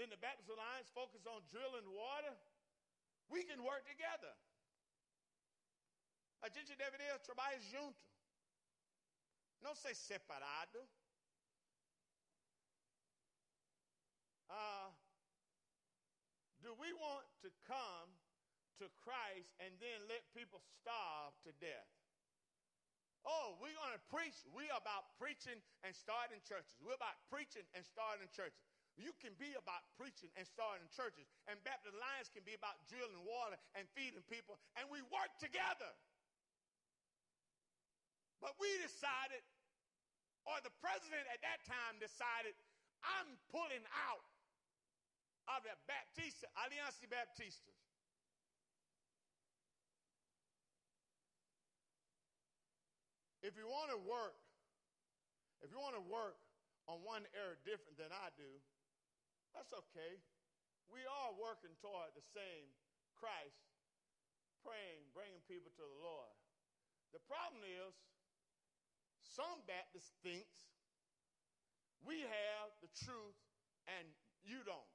then 0.00 0.08
the 0.08 0.16
Baptist 0.16 0.48
Alliance 0.48 0.88
focus 0.96 1.28
on 1.28 1.44
drilling 1.52 1.84
water, 1.92 2.32
we 3.28 3.44
can 3.44 3.60
work 3.60 3.84
together. 3.84 4.32
A 6.40 6.48
gente 6.48 6.72
deveria 6.76 7.18
trabalhar 7.20 7.60
junto. 7.60 8.00
Não 9.60 9.74
ser 9.74 9.94
separado. 9.94 10.80
Uh, 14.48 14.88
do 16.62 16.72
we 16.74 16.92
want 16.92 17.26
to 17.42 17.50
come 17.66 18.08
to 18.78 18.88
Christ 19.04 19.52
and 19.60 19.74
then 19.80 20.08
let 20.08 20.22
people 20.32 20.60
starve 20.80 21.34
to 21.44 21.52
death? 21.60 22.05
Oh, 23.26 23.58
we're 23.58 23.74
going 23.74 23.90
to 23.90 24.04
preach. 24.06 24.38
We're 24.54 24.70
about 24.70 25.10
preaching 25.18 25.58
and 25.82 25.90
starting 25.90 26.38
churches. 26.46 26.78
We're 26.78 26.94
about 26.94 27.18
preaching 27.26 27.66
and 27.74 27.82
starting 27.82 28.30
churches. 28.30 28.62
You 28.96 29.12
can 29.20 29.36
be 29.36 29.52
about 29.58 29.84
preaching 30.00 30.32
and 30.40 30.48
starting 30.48 30.88
churches, 30.88 31.28
and 31.50 31.60
Baptist 31.68 31.92
Alliance 31.92 32.32
can 32.32 32.46
be 32.48 32.56
about 32.56 32.80
drilling 32.88 33.28
water 33.28 33.60
and 33.76 33.84
feeding 33.92 34.24
people, 34.24 34.56
and 34.80 34.88
we 34.88 35.04
work 35.12 35.28
together. 35.36 35.92
But 38.40 38.56
we 38.56 38.72
decided, 38.80 39.44
or 40.48 40.56
the 40.64 40.72
president 40.80 41.28
at 41.28 41.44
that 41.44 41.60
time 41.68 42.00
decided, 42.00 42.56
I'm 43.04 43.36
pulling 43.52 43.84
out 44.08 44.24
of 45.52 45.60
the 45.60 45.76
Baptista, 45.84 46.48
Aliança 46.56 46.96
de 47.04 47.12
Baptistas. 47.12 47.85
If 53.46 53.54
you 53.54 53.70
want 53.70 53.94
to 53.94 54.00
work, 54.02 54.34
if 55.62 55.70
you 55.70 55.78
want 55.78 55.94
to 55.94 56.02
work 56.10 56.34
on 56.90 56.98
one 57.06 57.22
area 57.30 57.54
different 57.62 57.94
than 57.94 58.10
I 58.10 58.34
do, 58.34 58.50
that's 59.54 59.70
okay. 59.70 60.18
We 60.90 61.06
are 61.06 61.30
working 61.38 61.70
toward 61.78 62.10
the 62.18 62.26
same 62.34 62.66
Christ, 63.14 63.70
praying, 64.66 65.06
bringing 65.14 65.38
people 65.46 65.70
to 65.78 65.84
the 65.86 66.00
Lord. 66.02 66.34
The 67.14 67.22
problem 67.30 67.62
is, 67.62 67.94
some 69.22 69.62
Baptists 69.70 70.10
thinks 70.26 70.66
we 72.02 72.26
have 72.26 72.74
the 72.82 72.90
truth 72.98 73.38
and 73.86 74.10
you 74.42 74.58
don't. 74.66 74.90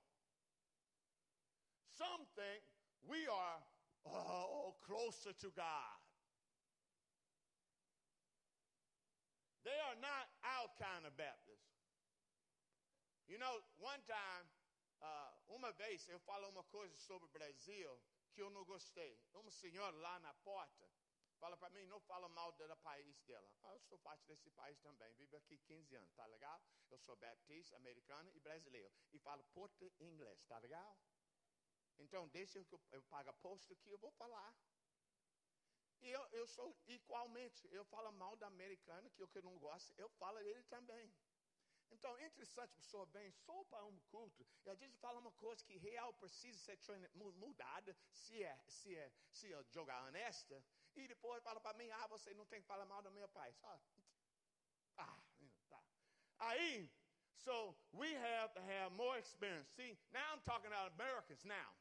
Some 1.96 2.28
think 2.36 2.68
we 3.08 3.32
are 3.32 3.60
oh, 4.12 4.76
closer 4.84 5.32
to 5.40 5.50
God. 5.56 6.01
They 9.64 9.78
are 9.78 9.98
not 10.02 10.26
our 10.42 10.70
kind 10.78 11.06
of 11.06 11.14
Baptists. 11.18 11.70
You 13.28 13.38
know, 13.38 13.62
one 13.78 14.02
time, 14.08 14.46
uh, 15.02 15.32
uma 15.56 15.72
vez 15.72 16.08
eu 16.10 16.20
falo 16.20 16.50
uma 16.50 16.64
coisa 16.64 16.98
sobre 16.98 17.28
o 17.28 17.32
Brasil 17.32 18.02
que 18.34 18.42
eu 18.42 18.50
não 18.50 18.66
gostei. 18.66 19.20
Uma 19.34 19.52
senhora 19.52 19.96
lá 19.98 20.20
na 20.20 20.34
porta 20.34 20.90
fala 21.42 21.58
para 21.58 21.72
mim, 21.72 21.86
não 21.88 22.00
fala 22.02 22.30
mal 22.30 22.52
do 22.52 22.78
país 22.78 23.20
dela. 23.24 23.52
Ah, 23.64 23.74
eu 23.74 23.80
sou 23.82 23.98
parte 23.98 24.24
desse 24.28 24.50
país 24.52 24.80
também, 24.80 25.12
vivo 25.16 25.36
aqui 25.36 25.58
15 25.58 25.96
anos, 25.96 26.14
tá 26.14 26.26
legal? 26.28 26.62
Eu 26.92 27.00
sou 27.00 27.16
baptista, 27.16 27.76
americano 27.78 28.30
e 28.36 28.40
brasileiro. 28.40 28.94
E 29.12 29.18
falo 29.18 29.44
porto 29.46 29.92
inglês, 30.00 30.44
tá 30.46 30.60
legal? 30.60 30.96
Então, 31.98 32.28
deixa 32.30 32.60
eu, 32.60 32.66
eu 32.92 33.02
pago 33.04 33.34
posto 33.42 33.76
que 33.78 33.90
eu 33.90 33.98
vou 33.98 34.12
falar. 34.12 34.54
E 36.02 36.10
eu, 36.10 36.24
eu 36.32 36.48
sou 36.48 36.76
igualmente, 36.88 37.68
eu 37.72 37.86
falo 37.86 38.12
mal 38.12 38.36
da 38.36 38.48
americana, 38.48 39.10
que 39.12 39.24
o 39.24 39.28
que 39.28 39.38
eu 39.38 39.44
não 39.44 39.58
gosto, 39.60 39.94
eu 39.98 40.10
falo 40.10 40.40
dele 40.40 40.64
também. 40.64 41.14
Então, 41.92 42.18
é 42.18 42.26
interessante, 42.26 42.74
pessoa 42.74 43.06
bem, 43.06 43.30
só 43.32 43.64
para 43.66 43.86
um 43.86 44.00
culto, 44.12 44.48
e 44.66 44.70
às 44.70 44.80
vezes 44.80 44.98
fala 44.98 45.20
uma 45.20 45.32
coisa 45.34 45.64
que 45.64 45.78
real 45.78 46.14
precisa 46.14 46.58
ser 46.58 47.12
mudada, 47.14 47.96
se 48.10 48.42
é, 48.42 48.58
se 48.68 48.96
é, 48.96 49.12
se 49.32 49.54
é 49.54 49.64
jogar 49.70 50.06
honesta, 50.08 50.64
e 50.96 51.08
depois 51.08 51.44
fala 51.44 51.60
para 51.60 51.78
mim, 51.78 51.90
ah, 51.92 52.08
você 52.08 52.34
não 52.34 52.46
tem 52.46 52.62
que 52.62 52.68
falar 52.68 52.86
mal 52.86 53.02
do 53.02 53.12
meu 53.12 53.28
pai. 53.30 53.54
Ah, 53.64 53.80
ah 54.98 55.24
tá. 55.70 55.84
Aí, 56.40 56.90
so 57.36 57.76
we 57.94 58.16
have 58.16 58.54
to 58.54 58.62
have 58.62 58.96
more 58.96 59.20
experience. 59.20 59.70
See, 59.76 59.98
now 60.12 60.34
I'm 60.34 60.42
talking 60.42 60.72
about 60.72 60.94
Americans 60.94 61.44
now. 61.44 61.81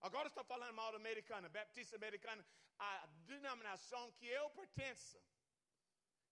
Agora 0.00 0.28
estou 0.28 0.44
falando 0.44 0.74
mal 0.74 0.90
da 0.92 0.98
americana, 0.98 1.48
baptista 1.48 1.96
americana, 1.96 2.44
a 2.78 3.06
denominação 3.26 4.12
que 4.12 4.26
eu 4.26 4.50
pertenço. 4.50 5.20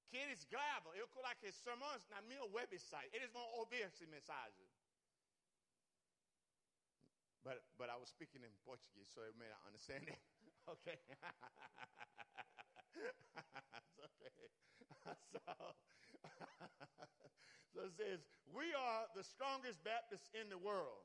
Que 0.08 0.16
eles 0.16 0.44
gravam, 0.44 0.94
eu 0.94 1.08
coloquei 1.08 1.50
sermões 1.50 2.06
na 2.08 2.20
minha 2.22 2.44
website, 2.44 3.10
eles 3.12 3.30
vão 3.32 3.44
ouvir 3.54 3.82
essa 3.82 4.06
mensagem. 4.06 4.68
But, 7.42 7.62
but 7.76 7.90
I 7.90 7.96
was 7.96 8.08
speaking 8.08 8.42
in 8.42 8.54
Portuguese, 8.64 9.10
so 9.12 9.20
you 9.24 9.34
may 9.34 9.48
not 9.48 9.60
understand 9.66 10.08
it. 10.08 10.18
Okay. 10.66 10.96
it's 12.96 14.00
okay. 14.00 14.48
so, 15.30 15.40
so 17.68 17.80
it 17.84 17.92
says, 17.98 18.24
We 18.48 18.72
are 18.72 19.04
the 19.14 19.22
strongest 19.22 19.84
Baptists 19.84 20.30
in 20.32 20.48
the 20.48 20.56
world. 20.56 21.04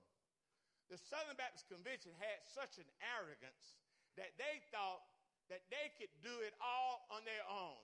The 0.89 0.97
Southern 0.97 1.37
Baptist 1.37 1.69
Convention 1.69 2.11
had 2.17 2.41
such 2.49 2.81
an 2.81 2.89
arrogance 3.13 3.77
that 4.17 4.33
they 4.41 4.57
thought 4.73 5.05
that 5.53 5.61
they 5.69 5.93
could 6.01 6.09
do 6.25 6.33
it 6.41 6.57
all 6.57 7.05
on 7.13 7.21
their 7.29 7.45
own. 7.45 7.77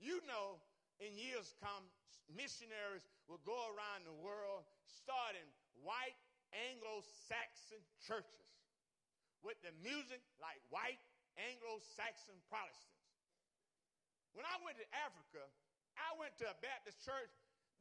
You 0.00 0.24
know, 0.24 0.56
in 1.00 1.12
years 1.20 1.52
come, 1.60 1.84
missionaries 2.32 3.04
will 3.28 3.44
go 3.44 3.56
around 3.76 4.08
the 4.08 4.16
world 4.24 4.64
starting 4.88 5.44
white 5.84 6.16
Anglo-Saxon 6.72 7.80
churches 8.04 8.48
with 9.44 9.60
the 9.60 9.72
music 9.84 10.24
like 10.40 10.60
white 10.72 11.00
Anglo-Saxon 11.36 12.40
Protestants. 12.48 13.04
When 14.32 14.48
I 14.48 14.56
went 14.64 14.80
to 14.80 14.88
Africa, 14.96 15.44
I 16.00 16.16
went 16.16 16.34
to 16.40 16.48
a 16.48 16.56
Baptist 16.64 17.04
church. 17.04 17.30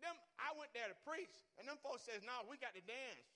Them, 0.04 0.14
I 0.38 0.52
went 0.60 0.70
there 0.76 0.92
to 0.92 0.98
preach, 1.08 1.34
and 1.58 1.66
them 1.66 1.80
folks 1.82 2.04
says, 2.04 2.22
"No, 2.28 2.44
we 2.46 2.60
got 2.60 2.76
to 2.76 2.84
dance. 2.84 3.33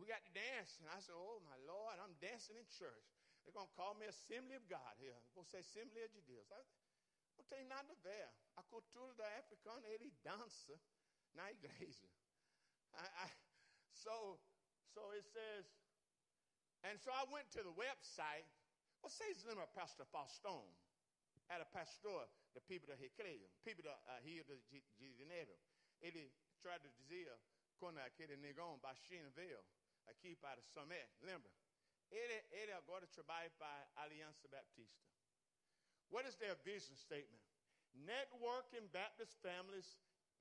We 0.00 0.08
got 0.08 0.24
to 0.24 0.32
dance." 0.32 0.80
And 0.80 0.88
I 0.88 0.98
said, 1.00 1.14
"Oh 1.14 1.40
my 1.44 1.56
Lord, 1.68 2.00
I'm 2.00 2.16
dancing 2.20 2.56
in 2.56 2.66
church. 2.72 3.06
They're 3.44 3.52
gonna 3.52 3.76
call 3.76 3.94
me 3.94 4.06
Assembly 4.06 4.56
of 4.56 4.66
God 4.68 4.96
here. 4.98 5.20
Vou 5.34 5.44
say 5.44 5.60
Assembly 5.60 6.02
of 6.02 6.12
Deus." 6.26 6.48
I, 6.50 6.64
não 7.36 7.44
tem 7.44 7.64
nada 7.64 7.92
a 7.92 7.96
ver. 7.96 8.28
A 8.56 8.62
cultura 8.64 9.14
da 9.14 9.26
africana 9.38 9.86
ele 9.88 10.10
dança 10.22 10.80
na 11.34 11.50
igreja. 11.52 12.08
So, 13.92 14.40
so 14.94 15.12
it 15.12 15.24
says, 15.24 15.66
and 16.84 16.98
so 16.98 17.12
I 17.12 17.24
went 17.30 17.50
to 17.52 17.62
the 17.62 17.72
website. 17.72 18.48
The 19.02 19.48
name 19.48 19.58
of 19.58 19.72
Pastor 19.74 20.04
Faustão? 20.06 20.64
Era 21.48 21.64
pastor 21.64 22.28
da 22.54 22.60
people 22.60 22.86
da 22.86 22.94
recreio, 22.94 23.48
people 23.64 23.82
da 23.82 23.94
uh, 23.94 24.20
Rio 24.22 24.44
de, 24.44 25.16
Janeiro. 25.16 25.58
Ele 26.00 26.32
traduzia 26.62 27.38
quando 27.78 27.98
aquele 27.98 28.36
negão 28.36 28.78
baixinho 28.78 29.30
veio 29.32 29.64
aqui 30.10 30.36
para 30.36 30.60
Somé, 30.62 31.08
lembra? 31.22 31.50
Ele, 32.10 32.44
ele 32.50 32.72
agora 32.72 33.06
trabalha 33.06 33.50
para 33.58 33.88
a 33.96 34.02
Aliança 34.02 34.48
Baptista. 34.48 35.00
What 36.10 36.26
is 36.26 36.34
their 36.36 36.56
vision 36.64 36.96
statement? 36.96 37.40
Networking 37.94 38.90
Baptist 38.92 39.38
families 39.42 39.98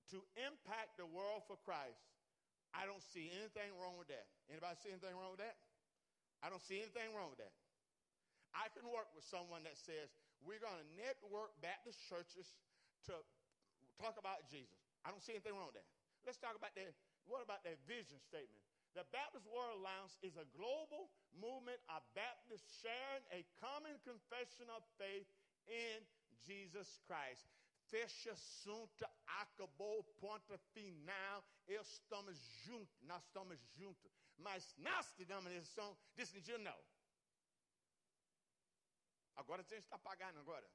to 0.09 0.25
impact 0.35 0.97
the 0.97 1.05
world 1.05 1.45
for 1.45 1.57
Christ. 1.57 2.01
I 2.73 2.85
don't 2.85 3.01
see 3.01 3.29
anything 3.29 3.69
wrong 3.77 3.97
with 3.97 4.09
that. 4.09 4.25
Anybody 4.49 4.77
see 4.81 4.89
anything 4.89 5.13
wrong 5.17 5.37
with 5.37 5.41
that? 5.41 5.57
I 6.41 6.49
don't 6.49 6.61
see 6.61 6.81
anything 6.81 7.13
wrong 7.13 7.29
with 7.29 7.41
that. 7.41 7.53
I 8.53 8.69
can 8.73 8.89
work 8.89 9.13
with 9.13 9.25
someone 9.25 9.61
that 9.65 9.77
says, 9.77 10.09
we're 10.41 10.61
going 10.61 10.77
to 10.77 10.89
network 10.97 11.53
Baptist 11.61 12.01
churches 12.09 12.57
to 13.05 13.13
talk 14.01 14.17
about 14.17 14.45
Jesus. 14.49 14.81
I 15.05 15.13
don't 15.13 15.21
see 15.21 15.37
anything 15.37 15.53
wrong 15.53 15.69
with 15.69 15.77
that. 15.77 15.89
Let's 16.25 16.41
talk 16.41 16.57
about 16.57 16.73
that. 16.73 16.93
What 17.29 17.45
about 17.45 17.61
that 17.65 17.77
vision 17.85 18.17
statement? 18.17 18.68
The 18.97 19.05
Baptist 19.13 19.45
World 19.45 19.79
Alliance 19.79 20.17
is 20.25 20.33
a 20.33 20.49
global 20.57 21.13
movement 21.37 21.77
of 21.93 22.01
Baptists 22.17 22.81
sharing 22.81 23.25
a 23.29 23.45
common 23.61 23.93
confession 24.01 24.65
of 24.73 24.81
faith 24.97 25.29
in 25.69 26.01
Jesus 26.41 26.97
Christ. 27.05 27.45
Fecha 27.89 28.33
assunto, 28.33 29.05
acabou, 29.41 30.03
ponto 30.21 30.57
final, 30.73 31.43
estamos 31.67 32.37
juntos, 32.65 33.01
nós 33.01 33.23
estamos 33.23 33.57
juntos. 33.77 34.11
Mas 34.37 34.75
nossa 34.77 35.15
denominação 35.17 35.97
decidiu 36.15 36.57
não. 36.59 36.79
Agora 39.35 39.61
a 39.61 39.65
gente 39.65 39.83
está 39.83 39.97
pagando 39.97 40.39
agora. 40.39 40.69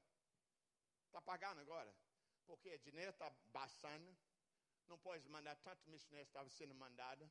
Está 1.07 1.21
pagando 1.21 1.61
agora. 1.61 1.93
Porque 2.45 2.73
o 2.75 2.79
dinheiro 2.79 3.11
está 3.11 3.29
baixando. 3.51 4.15
Não 4.87 4.97
pode 4.99 5.27
mandar 5.29 5.55
tanto 5.57 5.89
missionário 5.89 6.27
estava 6.27 6.49
sendo 6.49 6.75
mandado. 6.75 7.29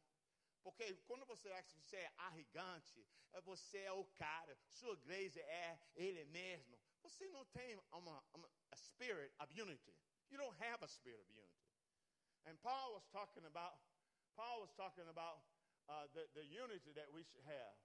Porque 0.65 0.95
quando 1.07 1.25
você 1.27 1.49
acha 1.53 1.69
que 1.69 1.81
você 1.81 1.97
é 1.97 2.13
arrogante, 2.17 3.07
você 3.45 3.79
é 3.79 3.93
o 3.93 4.05
cara, 4.17 4.59
sua 4.73 4.95
igreja 4.95 5.41
é 5.41 5.79
ele 5.95 6.25
mesmo. 6.25 6.77
Você 7.03 7.29
não 7.29 7.45
tem 7.47 7.77
uma, 7.93 8.25
uma 8.33 8.51
a 8.73 8.77
spirit 8.77 9.33
of 9.39 9.53
unity. 9.61 9.95
You 10.31 10.39
don't 10.39 10.57
have 10.65 10.83
a 10.83 10.89
spirit 10.89 11.21
of 11.21 11.31
unity. 11.31 11.63
And 12.47 12.57
Paul 12.63 12.95
was 12.95 13.07
talking 13.13 13.45
about, 13.45 13.79
Paul 14.35 14.61
was 14.61 14.73
talking 14.73 15.07
about 15.09 15.45
uh, 15.89 16.09
the, 16.15 16.27
the 16.35 16.45
unity 16.45 16.93
that 16.95 17.13
we 17.13 17.23
should 17.23 17.45
have. 17.45 17.77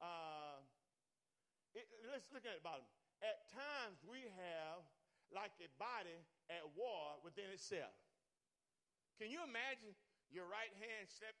Uh, 0.00 0.60
it, 1.74 1.88
let's 2.12 2.30
look 2.32 2.44
at 2.44 2.52
it 2.52 2.60
about 2.60 2.84
At 3.24 3.48
times 3.48 4.04
we 4.04 4.28
have 4.36 4.84
like 5.32 5.56
a 5.64 5.72
body 5.80 6.20
at 6.52 6.64
war 6.76 7.16
within 7.24 7.48
itself. 7.48 7.96
Can 9.16 9.32
you 9.32 9.40
imagine 9.40 9.96
your 10.28 10.44
right 10.44 10.72
hand 10.76 11.08
step? 11.08 11.32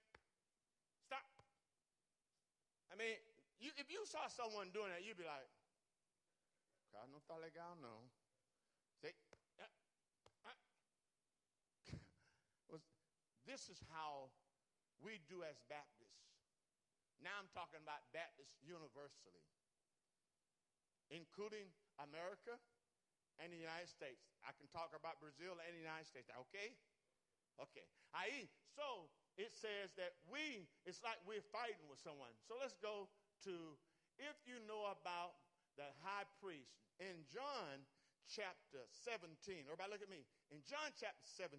I 2.94 2.96
mean, 2.96 3.18
you, 3.58 3.74
if 3.74 3.90
you 3.90 4.06
saw 4.06 4.30
someone 4.30 4.70
doing 4.70 4.94
that, 4.94 5.02
you'd 5.02 5.18
be 5.18 5.26
like, 5.26 5.50
cara 6.94 7.10
não 7.10 7.18
está 7.18 7.34
legal, 7.36 7.74
não. 7.82 8.06
Uh. 9.02 9.10
this 13.46 13.68
is 13.68 13.82
how 13.90 14.30
we 15.02 15.18
do 15.26 15.42
as 15.42 15.58
Baptists. 15.68 16.22
Now 17.18 17.34
I'm 17.42 17.50
talking 17.50 17.82
about 17.82 18.06
Baptists 18.14 18.62
universally 18.62 19.42
including 21.12 21.68
America 22.00 22.56
and 23.42 23.52
the 23.52 23.60
United 23.60 23.90
States. 23.90 24.24
I 24.46 24.54
can 24.56 24.70
talk 24.70 24.94
about 24.94 25.20
Brazil 25.20 25.58
and 25.60 25.70
the 25.74 25.82
United 25.82 26.06
States. 26.08 26.30
Okay? 26.48 26.72
Okay. 27.60 27.86
Aí, 28.14 28.48
so 28.74 29.10
it 29.36 29.52
says 29.54 29.90
that 29.98 30.14
we, 30.30 30.66
it's 30.86 31.02
like 31.02 31.18
we're 31.26 31.44
fighting 31.50 31.84
with 31.90 31.98
someone. 31.98 32.30
So 32.46 32.54
let's 32.58 32.78
go 32.78 33.10
to 33.44 33.54
if 34.18 34.36
you 34.46 34.62
know 34.70 34.86
about 34.94 35.34
the 35.74 35.90
high 36.06 36.26
priest 36.38 36.78
in 37.02 37.26
John 37.26 37.82
chapter 38.30 38.86
17. 39.04 39.66
Everybody 39.66 39.90
look 39.90 40.04
at 40.06 40.12
me. 40.12 40.22
In 40.54 40.62
John 40.62 40.94
chapter 40.94 41.26
17, 41.26 41.58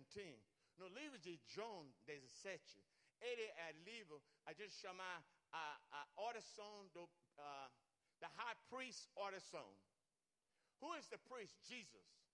no 0.80 0.88
livro 0.92 1.20
de 1.20 1.40
John 1.52 1.92
17, 2.08 2.80
ele 3.22 3.48
é 3.60 3.76
livro, 3.84 4.22
a 4.46 4.54
gente 4.54 4.74
chama 4.74 5.04
a, 5.52 5.80
a 5.92 6.02
oração 6.22 6.88
do, 6.94 7.04
uh, 7.40 7.70
the 8.20 8.28
high 8.36 8.56
priest 8.70 9.08
oração. 9.16 9.68
Who 10.82 10.94
is 10.96 11.08
the 11.08 11.18
priest? 11.18 11.56
Jesus. 11.64 12.25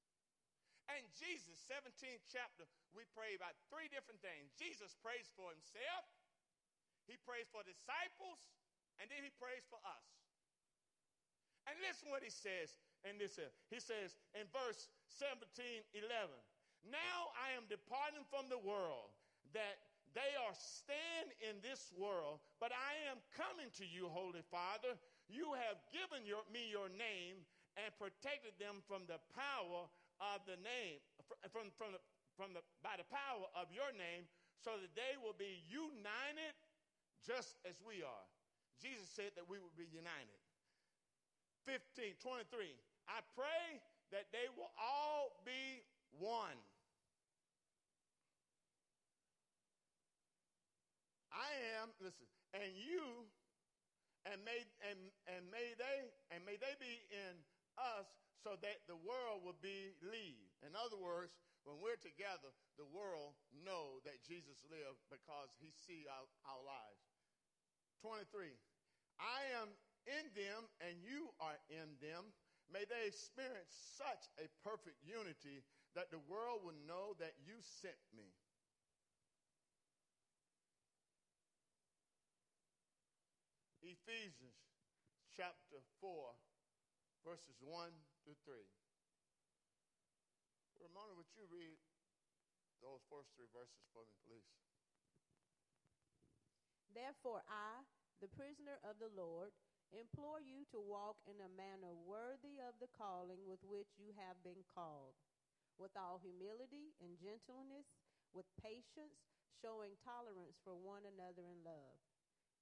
And 0.91 1.07
Jesus, 1.15 1.55
17th 1.71 2.23
chapter, 2.27 2.67
we 2.91 3.07
pray 3.15 3.39
about 3.39 3.55
three 3.71 3.87
different 3.87 4.19
things. 4.19 4.51
Jesus 4.59 4.91
prays 4.99 5.31
for 5.39 5.47
himself, 5.47 6.03
he 7.07 7.15
prays 7.23 7.47
for 7.47 7.63
disciples, 7.63 8.43
and 8.99 9.07
then 9.07 9.23
he 9.23 9.31
prays 9.39 9.63
for 9.71 9.79
us. 9.87 10.07
And 11.69 11.77
listen 11.79 12.11
what 12.11 12.25
he 12.25 12.33
says 12.33 12.75
in 13.07 13.15
this. 13.21 13.37
Uh, 13.37 13.47
he 13.69 13.79
says 13.79 14.17
in 14.35 14.49
verse 14.51 14.89
17, 15.07 15.85
11, 15.95 16.09
Now 16.89 17.31
I 17.37 17.53
am 17.55 17.69
departing 17.69 18.25
from 18.27 18.49
the 18.51 18.59
world, 18.59 19.13
that 19.55 19.79
they 20.11 20.35
are 20.35 20.55
staying 20.57 21.31
in 21.39 21.63
this 21.63 21.87
world, 21.95 22.43
but 22.59 22.75
I 22.75 22.99
am 23.07 23.23
coming 23.31 23.71
to 23.79 23.85
you, 23.87 24.11
Holy 24.11 24.43
Father. 24.51 24.99
You 25.31 25.55
have 25.55 25.79
given 25.95 26.27
your, 26.27 26.43
me 26.51 26.67
your 26.67 26.91
name 26.91 27.39
and 27.79 27.95
protected 27.95 28.59
them 28.59 28.83
from 28.83 29.07
the 29.07 29.23
power 29.31 29.87
of 30.21 30.45
the 30.45 30.57
name, 30.61 31.01
from, 31.49 31.73
from, 31.73 31.97
the, 31.97 32.01
from 32.37 32.53
the, 32.53 32.61
by 32.85 32.95
the 32.95 33.07
power 33.09 33.49
of 33.57 33.73
your 33.73 33.89
name, 33.97 34.29
so 34.61 34.77
that 34.77 34.93
they 34.93 35.17
will 35.17 35.35
be 35.35 35.65
united 35.65 36.53
just 37.25 37.57
as 37.65 37.81
we 37.81 38.05
are. 38.05 38.27
Jesus 38.77 39.09
said 39.09 39.33
that 39.37 39.45
we 39.49 39.57
will 39.57 39.73
be 39.73 39.89
united. 39.89 40.37
15, 41.65 42.17
23. 42.21 42.73
I 43.09 43.21
pray 43.33 43.81
that 44.13 44.29
they 44.33 44.49
will 44.53 44.69
all 44.77 45.41
be 45.45 45.85
one. 46.17 46.57
I 51.29 51.49
am, 51.81 51.93
listen, 52.01 52.27
and 52.53 52.69
you 52.75 53.25
and 54.29 54.37
may, 54.45 54.61
and, 54.85 54.99
and 55.25 55.41
may 55.49 55.73
they 55.79 55.97
and 56.29 56.45
may 56.45 56.59
they 56.61 56.75
be 56.77 57.01
in 57.09 57.33
us 57.79 58.05
so 58.41 58.57
that 58.61 58.81
the 58.89 58.97
world 58.97 59.45
will 59.45 59.57
believe. 59.61 60.49
In 60.65 60.73
other 60.73 60.97
words, 60.97 61.37
when 61.61 61.77
we're 61.77 61.99
together, 62.01 62.49
the 62.81 62.89
world 62.89 63.37
know 63.53 64.01
that 64.01 64.25
Jesus 64.25 64.65
lived 64.65 64.97
because 65.13 65.53
he 65.61 65.69
see 65.85 66.09
our, 66.09 66.25
our 66.49 66.61
lives. 66.65 67.05
23. 68.01 68.49
I 69.21 69.61
am 69.61 69.69
in 70.09 70.25
them 70.33 70.65
and 70.81 70.97
you 71.05 71.29
are 71.37 71.57
in 71.69 71.93
them. 72.01 72.33
May 72.73 72.89
they 72.89 73.05
experience 73.05 73.69
such 73.93 74.25
a 74.41 74.49
perfect 74.65 74.97
unity 75.05 75.61
that 75.93 76.09
the 76.09 76.23
world 76.25 76.65
will 76.65 76.77
know 76.89 77.13
that 77.21 77.37
you 77.45 77.61
sent 77.61 77.99
me. 78.15 78.25
Ephesians 83.85 84.61
chapter 85.35 85.83
4, 85.99 86.09
verses 87.27 87.59
1 87.59 87.91
through 88.23 88.39
3. 88.45 88.61
Ramona, 90.81 91.13
would 91.13 91.29
you 91.37 91.45
read 91.49 91.77
those 92.81 93.05
first 93.07 93.29
three 93.37 93.49
verses 93.53 93.85
for 93.93 94.01
me, 94.09 94.17
please. 94.25 94.49
Therefore, 96.91 97.45
I, 97.47 97.85
the 98.19 98.33
prisoner 98.33 98.81
of 98.83 98.97
the 98.97 99.13
Lord, 99.13 99.53
implore 99.93 100.41
you 100.41 100.65
to 100.73 100.81
walk 100.81 101.21
in 101.29 101.37
a 101.39 101.55
manner 101.55 101.93
worthy 101.93 102.59
of 102.59 102.75
the 102.81 102.91
calling 102.91 103.45
with 103.45 103.61
which 103.63 104.01
you 104.01 104.11
have 104.17 104.41
been 104.41 104.65
called, 104.67 105.15
with 105.77 105.93
all 105.95 106.19
humility 106.19 106.91
and 106.99 107.21
gentleness, 107.21 107.87
with 108.33 108.49
patience, 108.59 109.21
showing 109.61 109.93
tolerance 110.01 110.57
for 110.65 110.73
one 110.73 111.05
another 111.05 111.45
in 111.45 111.61
love, 111.61 112.01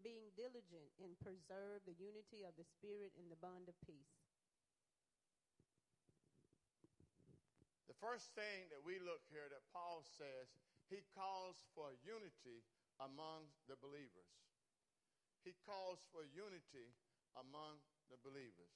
being 0.04 0.36
diligent 0.36 0.92
in 1.00 1.16
preserve 1.24 1.80
the 1.88 1.96
unity 1.96 2.44
of 2.44 2.54
the 2.60 2.68
Spirit 2.68 3.16
in 3.16 3.32
the 3.32 3.40
bond 3.40 3.72
of 3.72 3.78
peace. 3.88 4.29
First 8.00 8.32
thing 8.36 8.72
that 8.72 8.82
we 8.84 9.00
look 9.00 9.24
here 9.28 9.48
that 9.52 9.64
Paul 9.76 10.02
says, 10.04 10.48
he 10.88 11.04
calls 11.14 11.60
for 11.76 11.94
unity 12.02 12.64
among 13.00 13.52
the 13.68 13.76
believers. 13.80 14.34
He 15.44 15.56
calls 15.64 16.04
for 16.12 16.24
unity 16.24 16.96
among 17.36 17.80
the 18.12 18.20
believers. 18.20 18.76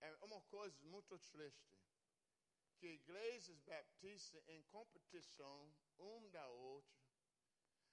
É 0.00 0.14
uma 0.22 0.40
coisa 0.42 0.78
muito 0.84 1.18
triste 1.18 1.76
que 2.78 2.86
igrejas 2.86 3.58
batistas 3.62 4.40
em 4.48 4.62
competição 4.70 5.74
um 5.98 6.30
da 6.30 6.46
outra, 6.48 6.96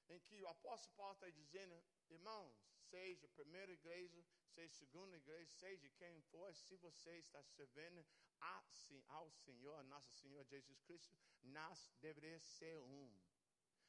em 0.10 0.20
que 0.20 0.40
o 0.42 0.48
apóstolo 0.48 0.96
Paulo 0.96 1.14
está 1.14 1.30
dizendo, 1.32 1.84
irmãos, 2.10 2.56
seja 2.92 3.26
a 3.26 3.30
primeira 3.30 3.72
igreja, 3.72 4.24
seja 4.54 4.72
a 4.72 4.78
segunda 4.78 5.18
igreja, 5.18 5.52
seja 5.54 5.90
quem 5.98 6.22
for, 6.30 6.56
se 6.56 6.76
você 6.78 7.18
está 7.18 7.42
servindo 7.44 8.06
ao 8.42 9.32
Senhor, 9.32 9.84
nosso 9.86 10.12
Senhor 10.16 10.44
Jesus 10.46 10.80
Cristo, 10.82 11.16
nós 11.44 11.94
deveria 12.02 12.40
ser 12.40 12.80
um. 12.80 13.12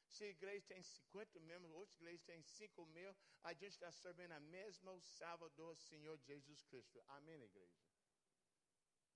Se 0.07 0.23
a 0.23 0.29
igreja 0.29 0.65
tem 0.67 0.81
50 0.81 1.39
membros, 1.41 1.71
outra 1.73 1.95
igreja 1.97 2.23
tem 2.25 2.41
5 2.41 2.85
mil, 2.87 3.15
a 3.43 3.53
gente 3.53 3.73
está 3.73 3.91
servindo 3.91 4.31
a 4.31 4.39
mesma 4.39 4.99
Salvador, 5.01 5.75
Senhor 5.75 6.17
Jesus 6.19 6.63
Cristo. 6.63 7.03
Amém, 7.07 7.43
igreja? 7.43 7.77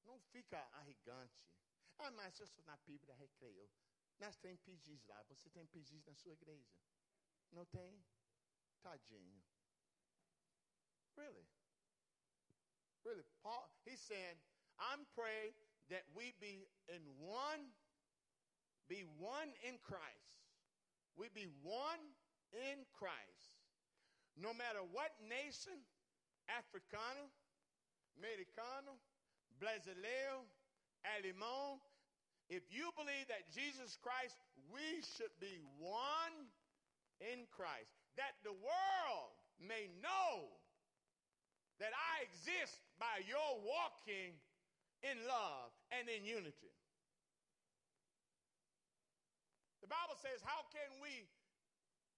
Não 0.04 0.20
fica 0.20 0.58
arrogante. 0.74 1.42
Ah, 1.98 2.12
mas 2.12 2.40
eu 2.40 2.48
sou 2.48 2.64
na 2.66 2.76
Bíblia 2.78 3.16
recreio. 3.16 3.70
Nós 4.20 4.36
temos 4.38 4.60
pedis 4.62 5.06
lá. 5.08 5.24
Você 5.24 5.50
tem 5.50 5.66
pedis 5.68 6.04
na 6.06 6.14
sua 6.14 6.34
igreja? 6.34 6.70
Não 7.52 7.66
tem? 7.66 8.04
Tadinho. 8.82 9.44
Really? 11.16 11.48
Really? 13.04 13.24
Paul, 13.42 13.70
he's 13.86 14.00
saying, 14.00 14.38
I'm 14.80 15.04
praying 15.18 15.56
that 15.90 16.08
we 16.16 16.32
be 16.40 16.68
in 16.88 17.04
one, 17.20 17.68
be 18.88 19.04
one 19.20 19.52
in 19.68 19.76
Christ. 19.84 20.32
We 21.18 21.28
be 21.34 21.48
one 21.64 22.00
in 22.56 22.88
Christ. 22.96 23.60
No 24.40 24.56
matter 24.56 24.80
what 24.96 25.12
nation, 25.28 25.76
africano, 26.48 27.28
americano, 28.16 28.96
brasileiro, 29.60 30.48
alemão, 31.04 31.80
if 32.52 32.64
you 32.72 32.92
believe 32.96 33.28
that 33.32 33.48
Jesus 33.52 33.96
Christ, 34.00 34.36
we 34.72 35.04
should 35.16 35.32
be 35.40 35.60
one 35.80 36.52
in 37.24 37.48
Christ. 37.52 37.92
That 38.20 38.36
the 38.44 38.52
world 38.52 39.32
may 39.60 39.88
know 40.04 40.52
that 41.80 41.96
I 41.96 42.28
exist 42.28 42.84
by 43.00 43.24
your 43.24 43.64
walking 43.64 44.36
in 45.02 45.18
love 45.26 45.70
and 45.94 46.06
in 46.10 46.26
unity. 46.26 46.74
The 49.82 49.90
Bible 49.90 50.18
says, 50.22 50.40
How 50.46 50.62
can 50.70 51.02
we 51.02 51.26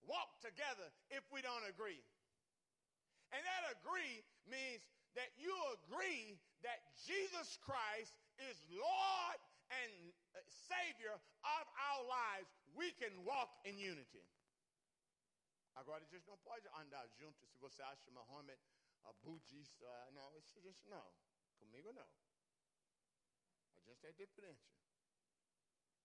walk 0.04 0.40
together 0.44 0.92
if 1.10 1.24
we 1.32 1.40
don't 1.40 1.64
agree? 1.68 2.04
And 3.32 3.42
that 3.42 3.64
agree 3.80 4.22
means 4.46 4.84
that 5.18 5.34
you 5.40 5.54
agree 5.82 6.38
that 6.62 6.84
Jesus 7.02 7.58
Christ 7.64 8.14
is 8.52 8.58
Lord 8.70 9.40
and 9.82 9.92
uh, 10.38 10.44
Savior 10.70 11.16
of 11.18 11.64
our 11.66 12.02
lives. 12.06 12.50
We 12.78 12.94
can 12.98 13.14
walk 13.26 13.50
in 13.66 13.78
unity. 13.78 14.26
Agora, 15.74 16.06
a 16.06 16.26
não 16.28 16.38
pode 16.38 16.68
andar 16.78 17.08
junto 17.18 17.46
se 17.48 17.58
você 17.58 17.82
acha 17.82 18.12
Muhammad 18.12 18.60
a 19.04 19.14
budista. 19.26 19.86
Uh, 19.86 20.12
não, 20.12 20.38
isso 20.38 20.60
não. 20.86 21.14
Comigo 21.58 21.92
não. 21.94 22.08
Gente 23.86 24.06
é 24.06 24.12
diferente. 24.12 24.74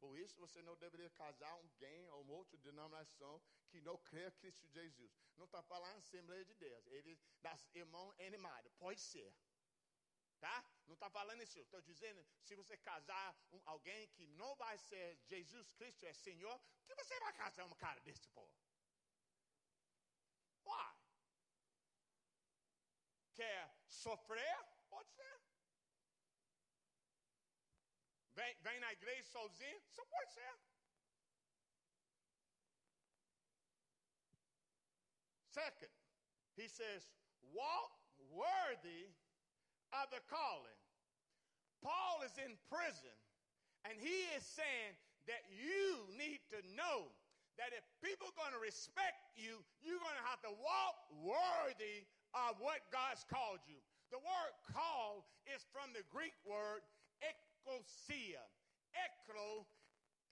Por 0.00 0.16
isso 0.18 0.38
você 0.38 0.62
não 0.62 0.76
deveria 0.76 1.10
casar 1.10 1.50
alguém 1.50 2.08
ou 2.10 2.22
uma 2.22 2.34
outra 2.34 2.56
denominação 2.58 3.42
que 3.68 3.80
não 3.80 3.98
crê 3.98 4.28
em 4.28 4.30
Cristo 4.32 4.68
Jesus. 4.68 5.10
Não 5.36 5.44
está 5.44 5.62
falando 5.62 5.98
Assembleia 5.98 6.44
de 6.44 6.54
Deus. 6.54 6.86
Ele 6.86 7.18
das 7.40 7.68
irmãos 7.74 8.14
animados. 8.20 8.72
Pode 8.74 9.00
ser. 9.00 9.34
Tá? 10.38 10.64
Não 10.86 10.94
está 10.94 11.10
falando 11.10 11.42
isso. 11.42 11.58
Estou 11.58 11.80
dizendo, 11.82 12.24
se 12.42 12.54
você 12.54 12.76
casar 12.76 13.36
um, 13.52 13.60
alguém 13.64 14.06
que 14.08 14.26
não 14.26 14.54
vai 14.54 14.78
ser 14.78 15.18
Jesus 15.24 15.72
Cristo 15.72 16.06
é 16.06 16.12
Senhor, 16.12 16.60
que 16.86 16.94
você 16.94 17.18
vai 17.18 17.32
casar 17.32 17.64
um 17.64 17.74
cara 17.74 18.00
desse 18.00 18.28
povo? 18.28 18.54
Why? 20.64 20.94
Quer 23.34 23.74
sofrer? 23.88 24.58
Pode 24.88 25.10
ser. 25.10 25.37
Vem, 28.38 28.54
vem 28.62 28.78
na 28.78 28.92
igreja 28.92 29.24
sozinho? 29.34 29.82
Só 29.90 30.04
pode 30.06 30.30
ser. 30.30 30.54
Second, 35.50 35.90
he 36.54 36.68
says, 36.68 37.02
walk 37.50 37.90
worthy 38.30 39.10
of 39.90 40.06
the 40.14 40.22
calling. 40.30 40.78
Paul 41.82 42.22
is 42.22 42.38
in 42.38 42.54
prison, 42.70 43.16
and 43.82 43.98
he 43.98 44.30
is 44.38 44.46
saying 44.46 44.94
that 45.26 45.42
you 45.50 46.06
need 46.14 46.38
to 46.54 46.62
know 46.78 47.10
that 47.58 47.74
if 47.74 47.82
people 47.98 48.30
are 48.30 48.38
going 48.38 48.54
to 48.54 48.62
respect 48.62 49.34
you, 49.34 49.58
you're 49.82 49.98
going 49.98 50.14
to 50.14 50.28
have 50.30 50.38
to 50.46 50.54
walk 50.62 50.94
worthy 51.26 52.06
of 52.38 52.54
what 52.62 52.86
God's 52.94 53.26
called 53.26 53.58
you. 53.66 53.82
The 54.14 54.22
word 54.22 54.52
call 54.70 55.26
is 55.50 55.66
from 55.74 55.90
the 55.90 56.06
Greek 56.06 56.38
word. 56.46 56.86
Eklo, 59.38 59.62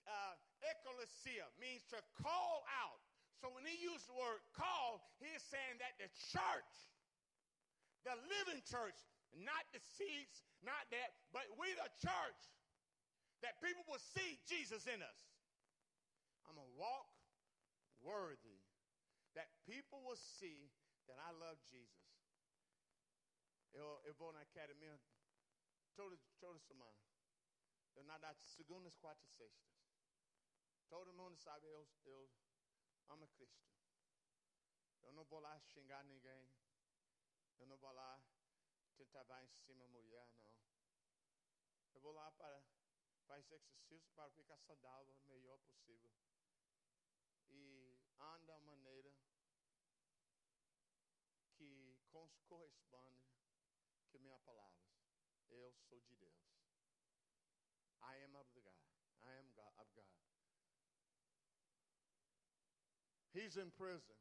uh, 0.07 0.35
ekklesia 0.67 1.47
means 1.59 1.83
to 1.87 1.95
call 2.19 2.67
out. 2.83 2.99
So 3.39 3.47
when 3.55 3.63
he 3.63 3.79
used 3.79 4.09
the 4.09 4.17
word 4.19 4.43
call, 4.51 4.99
he's 5.23 5.39
saying 5.47 5.79
that 5.79 5.95
the 5.95 6.11
church, 6.35 6.73
the 8.03 8.19
living 8.27 8.59
church, 8.67 8.97
not 9.31 9.63
the 9.71 9.79
seats, 9.79 10.43
not 10.59 10.89
that, 10.91 11.15
but 11.31 11.47
we 11.55 11.71
the 11.79 11.87
church, 12.03 12.41
that 13.45 13.61
people 13.63 13.85
will 13.87 14.01
see 14.01 14.41
Jesus 14.49 14.89
in 14.89 14.99
us. 14.99 15.21
I'm 16.49 16.57
to 16.57 16.67
walk 16.75 17.07
worthy, 18.03 18.59
that 19.39 19.47
people 19.69 20.03
will 20.03 20.19
see 20.19 20.67
that 21.07 21.15
I 21.21 21.31
love 21.37 21.61
Jesus. 21.71 22.03
Eu, 23.73 24.01
eu 24.05 24.13
vou 24.15 24.33
na 24.33 24.41
academia 24.41 24.99
toda, 25.95 26.17
toda 26.41 26.57
semana. 26.59 27.06
Eu 27.97 28.03
nado 28.03 28.27
segundas, 28.45 28.95
quartas 28.95 29.27
e 29.27 29.33
sextas. 29.33 29.75
Todo 30.87 31.11
mundo 31.13 31.35
sabe, 31.35 31.65
eu, 31.67 31.87
eu 32.05 32.31
amo 33.09 33.27
Cristo. 33.29 33.73
Eu 35.01 35.11
não 35.13 35.23
vou 35.25 35.39
lá 35.39 35.59
xingar 35.59 36.03
ninguém. 36.03 36.47
Eu 37.57 37.65
não 37.65 37.75
vou 37.77 37.91
lá 37.91 38.21
tentar 38.95 39.23
vai 39.23 39.43
em 39.45 39.57
cima 39.65 39.87
da 39.87 39.87
mulher, 39.87 40.29
não. 40.37 40.55
Eu 41.95 41.99
vou 42.01 42.11
lá 42.11 42.31
para 42.33 42.63
fazer 43.25 43.55
exercício 43.55 44.11
para 44.13 44.29
ficar 44.29 44.59
saudável 44.59 45.15
o 45.23 45.29
melhor 45.29 45.57
possível. 45.61 46.11
E 47.49 47.99
anda 48.19 48.55
a 48.57 48.59
maneira 48.59 49.11
que 51.55 51.97
corresponde 52.45 53.25
que 54.07 54.19
minha 54.19 54.37
palavra. 54.39 54.85
Eu 55.49 55.73
sou 55.89 55.99
de 56.01 56.15
Deus. 56.15 56.46
I 58.07 58.15
am 58.23 58.31
of 58.39 58.47
the 58.55 58.63
God. 58.63 58.87
I 59.27 59.35
am 59.35 59.47
God, 59.51 59.73
of 59.83 59.87
God. 59.91 60.15
He's 63.35 63.59
in 63.59 63.67
prison. 63.75 64.15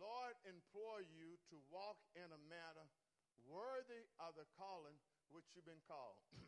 Lord, 0.00 0.34
implore 0.48 1.04
you 1.04 1.38
to 1.52 1.56
walk 1.70 2.00
in 2.16 2.26
a 2.26 2.40
manner 2.50 2.88
worthy 3.46 4.08
of 4.18 4.34
the 4.34 4.48
calling 4.56 4.96
which 5.30 5.44
you've 5.52 5.68
been 5.68 5.84
called. 5.84 6.18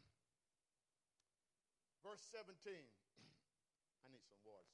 Verse 2.06 2.24
17. 2.32 2.56
I 4.02 4.06
need 4.08 4.24
some 4.26 4.40
water, 4.42 4.72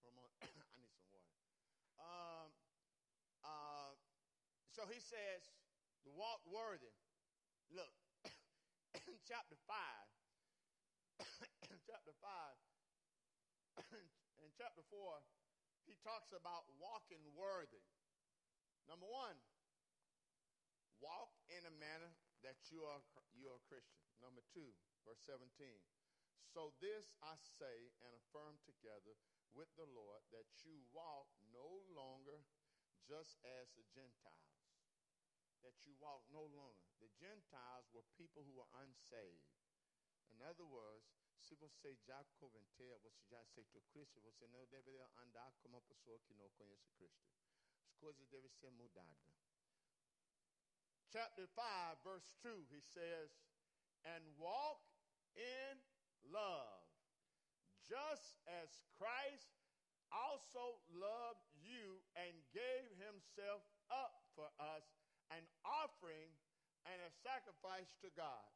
somebody. 0.00 0.32
I 0.46 0.74
need 0.78 0.92
some 0.94 1.10
water. 1.10 1.30
Um, 2.00 2.48
uh, 3.44 3.92
so 4.70 4.86
he 4.88 5.02
says, 5.02 5.50
the 6.06 6.12
walk 6.16 6.40
worthy. 6.48 6.94
Look, 7.68 7.92
in 8.94 9.16
chapter 9.30 9.56
5, 9.66 9.74
in 11.70 11.78
chapter 11.88 12.14
5, 12.18 13.86
in 14.44 14.50
chapter 14.56 14.82
4, 14.90 15.22
he 15.86 15.94
talks 16.02 16.34
about 16.34 16.66
walking 16.78 17.22
worthy. 17.34 17.82
Number 18.86 19.06
one, 19.06 19.38
walk 20.98 21.30
in 21.50 21.62
a 21.66 21.74
manner 21.78 22.10
that 22.42 22.58
you 22.72 22.82
are, 22.82 23.00
you 23.36 23.46
are 23.50 23.58
a 23.58 23.66
Christian. 23.70 24.02
Number 24.20 24.44
two, 24.52 24.74
verse 25.06 25.22
17. 25.24 25.46
So 26.50 26.74
this 26.82 27.14
I 27.22 27.38
say 27.38 27.94
and 28.02 28.10
affirm 28.12 28.58
together 28.66 29.14
with 29.54 29.70
the 29.78 29.86
Lord 29.86 30.20
that 30.34 30.50
you 30.66 30.82
walk 30.90 31.30
no 31.54 31.86
longer 31.94 32.42
just 33.06 33.38
as 33.46 33.70
the 33.78 33.86
Gentiles. 33.94 34.50
That 35.62 35.78
you 35.86 35.94
walk 36.02 36.26
no 36.32 36.42
longer. 36.50 36.89
The 37.00 37.08
Gentiles 37.16 37.88
were 37.92 38.04
people 38.16 38.44
who 38.44 38.52
were 38.52 38.68
unsaved. 38.76 39.56
In 40.28 40.44
other 40.44 40.64
words, 40.68 41.08
se 41.40 41.56
você 41.56 41.96
já 42.06 42.22
converteu, 42.38 42.98
você 43.00 43.24
já 43.26 43.40
aceitou 43.40 43.82
Cristo, 43.90 44.20
você 44.20 44.46
não 44.48 44.66
deveria 44.66 45.10
andar 45.16 45.50
como 45.62 45.76
uma 45.76 45.82
pessoa 45.82 46.20
que 46.20 46.34
não 46.34 46.48
conhece 46.50 46.90
Cristo. 46.92 47.26
As 47.82 47.94
coisas 47.96 48.28
devem 48.28 48.50
ser 48.50 48.70
mudadas. 48.70 49.40
Chapter 51.10 51.46
5, 51.48 52.04
verse 52.04 52.36
2, 52.42 52.68
he 52.70 52.80
says, 52.80 53.30
And 54.04 54.22
walk 54.38 54.80
in 55.34 55.82
love, 56.22 56.86
just 57.82 58.38
as 58.46 58.84
Christ 58.96 59.50
also 60.12 60.78
loved 60.90 61.46
you 61.54 61.98
and 62.14 62.34
gave 62.52 62.86
himself 62.98 63.62
up 63.90 64.22
for 64.34 64.50
us, 64.58 64.84
an 65.30 65.42
offering 65.64 66.30
and 66.88 66.98
a 67.04 67.10
sacrifice 67.20 67.90
to 68.00 68.08
God 68.16 68.48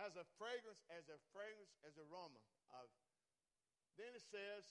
as 0.00 0.16
a 0.16 0.24
fragrance, 0.40 0.80
as 0.88 1.04
a 1.10 1.18
fragrance, 1.34 1.74
as 1.84 1.94
aroma 1.98 2.40
of. 2.72 2.88
Then 4.00 4.12
it 4.16 4.24
says, 4.24 4.64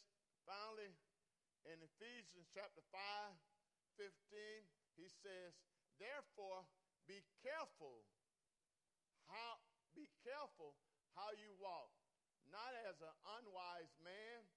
finally, 0.47 0.89
in 1.69 1.77
Ephesians 1.77 2.49
chapter 2.49 2.81
5, 2.89 3.37
15, 4.01 4.09
he 4.97 5.07
says, 5.21 5.53
Therefore, 6.01 6.65
be 7.05 7.21
careful 7.45 8.01
how 9.29 9.61
be 9.93 10.07
careful 10.23 10.73
how 11.13 11.29
you 11.35 11.51
walk, 11.59 11.91
not 12.49 12.71
as 12.87 12.97
an 13.03 13.15
unwise 13.37 13.91
man, 14.01 14.47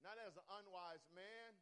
not 0.00 0.16
as 0.18 0.34
an 0.34 0.46
unwise 0.58 1.04
man. 1.12 1.54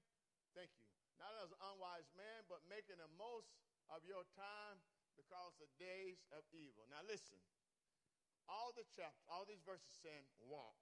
Thank 0.55 0.73
you. 0.79 0.87
Not 1.19 1.37
as 1.45 1.53
an 1.53 1.61
unwise 1.61 2.09
man, 2.17 2.49
but 2.49 2.65
making 2.71 2.97
the 2.97 3.11
most 3.21 3.53
of 3.93 4.01
your 4.09 4.25
time 4.33 4.81
because 5.21 5.53
the 5.61 5.69
days 5.77 6.25
of 6.33 6.41
evil. 6.57 6.89
Now 6.89 7.05
listen 7.05 7.37
all 8.51 8.75
the 8.75 8.83
chapters, 8.99 9.23
all 9.31 9.47
these 9.47 9.63
verses 9.63 9.95
saying 10.03 10.27
walk. 10.43 10.75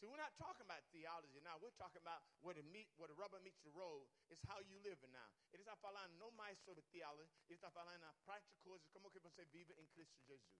See, 0.00 0.08
we're 0.10 0.20
not 0.20 0.34
talking 0.40 0.64
about 0.66 0.82
theology 0.90 1.38
now. 1.44 1.60
We're 1.60 1.76
talking 1.78 2.02
about 2.02 2.24
where 2.42 2.56
the 2.56 2.66
meat, 2.66 2.90
where 2.98 3.06
the 3.06 3.14
rubber 3.14 3.38
meets 3.44 3.62
the 3.62 3.70
road. 3.76 4.08
It's 4.32 4.42
how 4.48 4.58
you 4.64 4.80
live 4.82 4.98
it 5.04 5.12
now. 5.12 5.30
Ele 5.54 5.62
está 5.62 5.76
falando 5.78 6.16
não 6.18 6.32
mais 6.34 6.58
sobre 6.64 6.82
theology. 6.90 7.30
Ele 7.46 7.60
está 7.60 7.70
na 7.70 8.12
prática 8.26 8.56
coisas 8.64 8.88
como 8.90 9.10
que 9.12 9.20
você 9.20 9.44
vive 9.52 9.72
em 9.78 9.86
Cristo 9.94 10.18
Jesus. 10.26 10.58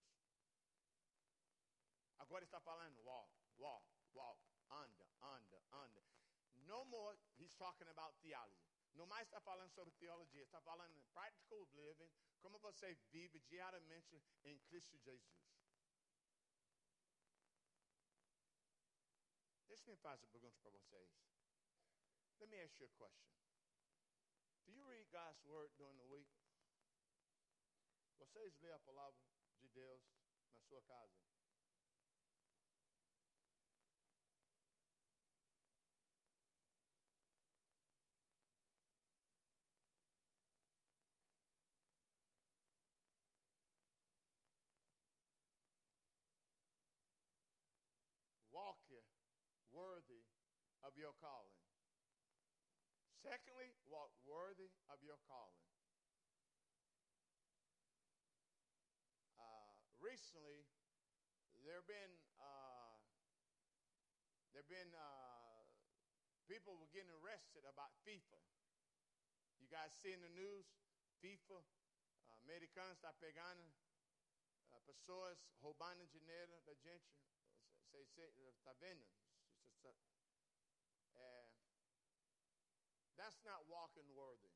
Agora 2.19 2.45
está 2.45 2.61
falando 2.61 3.03
walk, 3.03 3.29
walk, 3.59 3.85
walk, 4.15 4.39
anda, 4.71 5.07
anda, 5.21 5.59
anda. 5.73 6.03
No 6.67 6.85
more 6.85 7.19
he's 7.37 7.53
talking 7.59 7.89
about 7.89 8.15
theology. 8.23 8.74
Não 8.95 9.07
mais 9.07 9.27
está 9.27 9.41
falando 9.41 9.71
sobre 9.73 9.93
teologia, 9.95 10.43
está 10.43 10.61
falando 10.61 10.95
em 10.97 11.03
practical 11.13 11.69
living, 11.73 12.11
como 12.41 12.59
você 12.59 12.95
vive 13.11 13.41
diariamente 13.41 14.23
em 14.45 14.59
Cristo 14.61 14.97
Jesus. 14.99 15.45
Deixa 19.67 19.91
me 19.91 19.97
fazer 19.97 20.27
pergunta 20.29 20.57
para 20.63 20.71
vocês. 20.71 21.11
Let 22.39 22.49
me 22.49 22.61
ask 22.63 22.79
you 22.79 22.87
a 22.87 22.91
question. 22.91 23.35
Do 24.67 24.73
you 24.73 24.85
read 24.85 25.11
God's 25.11 25.45
word 25.45 25.73
during 25.77 25.97
the 25.99 26.07
week? 26.07 26.31
Vocês 28.19 28.57
lêem 28.61 28.73
a 28.75 28.79
palavra 28.79 29.21
de 29.59 29.69
Deus 29.69 30.03
na 30.55 30.63
sua 30.63 30.83
casa? 30.83 31.13
Of 50.95 51.03
your 51.03 51.19
calling. 51.19 51.59
Secondly, 53.19 53.75
walk 53.91 54.15
worthy 54.23 54.71
of 54.87 55.03
your 55.03 55.19
calling. 55.27 55.67
Uh, 59.35 59.75
recently, 59.99 60.63
there 61.67 61.83
have 61.83 61.91
been 61.91 62.15
uh, 62.39 62.95
there 64.55 64.63
have 64.63 64.71
been 64.71 64.95
uh, 64.95 65.67
people 66.47 66.79
were 66.79 66.87
getting 66.95 67.11
arrested 67.27 67.67
about 67.67 67.91
FIFA. 68.07 68.39
You 69.59 69.67
guys 69.67 69.91
see 69.99 70.15
in 70.15 70.23
the 70.23 70.31
news, 70.31 70.71
FIFA, 71.19 71.59
uh, 71.59 72.39
americano 72.47 72.95
está 72.95 73.11
pegando 73.19 73.67
uh, 74.71 74.79
pessoas 74.87 75.43
roubando 75.59 76.07
dinheiro 76.15 76.55
da 76.63 76.75
gente. 76.79 77.19
Está 77.95 78.73
vendo? 78.79 79.07
Uh, 81.15 81.47
that's 83.19 83.39
not 83.47 83.63
walking 83.71 84.07
worthy. 84.15 84.53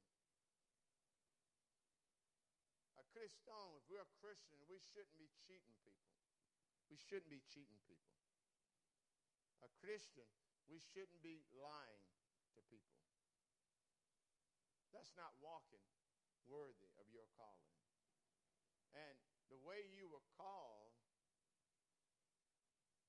A 2.99 3.05
Christian, 3.15 3.55
if 3.79 3.85
we're 3.87 4.03
a 4.03 4.15
Christian, 4.19 4.59
we 4.67 4.83
shouldn't 4.83 5.19
be 5.19 5.31
cheating 5.47 5.75
people. 5.83 6.11
We 6.91 6.99
shouldn't 6.99 7.31
be 7.31 7.43
cheating 7.47 7.79
people. 7.87 8.15
A 9.63 9.71
Christian, 9.83 10.27
we 10.67 10.83
shouldn't 10.83 11.23
be 11.23 11.43
lying 11.55 12.07
to 12.55 12.61
people. 12.67 12.99
That's 14.91 15.15
not 15.15 15.37
walking 15.39 15.85
worthy 16.49 16.91
of 16.99 17.07
your 17.13 17.29
calling. 17.37 17.77
And 18.97 19.17
the 19.53 19.61
way 19.63 19.85
you 19.93 20.09
were 20.09 20.25
called, 20.35 20.97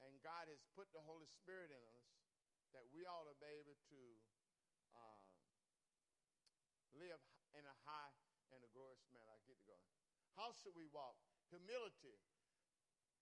and 0.04 0.12
God 0.22 0.52
has 0.52 0.60
put 0.76 0.92
the 0.92 1.04
Holy 1.04 1.28
Spirit 1.40 1.72
in 1.72 1.84
us, 1.96 2.08
that 2.76 2.86
we 2.94 3.08
ought 3.08 3.26
to 3.26 3.36
be 3.40 3.50
able 3.58 3.80
to 3.90 4.02
uh, 4.94 5.29
live 7.00 7.20
in 7.56 7.64
a 7.64 7.76
high 7.88 8.14
and 8.52 8.62
a 8.62 8.70
glorious 8.76 9.08
manner. 9.16 9.32
I 9.32 9.40
get 9.48 9.56
to 9.56 9.68
go. 9.72 9.80
How 10.36 10.52
should 10.52 10.76
we 10.76 10.86
walk? 10.92 11.16
Humility. 11.50 12.20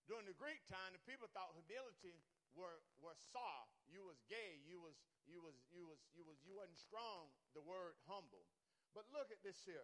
During 0.09 0.27
the 0.27 0.35
Greek 0.35 0.65
time, 0.67 0.95
the 0.95 1.03
people 1.05 1.29
thought 1.31 1.53
humility 1.53 2.19
were, 2.55 2.81
were 2.99 3.15
soft. 3.31 3.77
You 3.85 4.03
was 4.07 4.19
gay. 4.27 4.63
You 4.65 4.81
was 4.81 4.97
you 5.27 5.43
was 5.43 5.59
you 5.69 5.83
was 5.83 5.99
you 6.15 6.23
was 6.23 6.39
you 6.47 6.55
wasn't 6.55 6.79
strong. 6.79 7.29
The 7.51 7.63
word 7.63 7.99
humble. 8.07 8.47
But 8.95 9.05
look 9.11 9.29
at 9.29 9.43
this 9.43 9.59
here. 9.67 9.83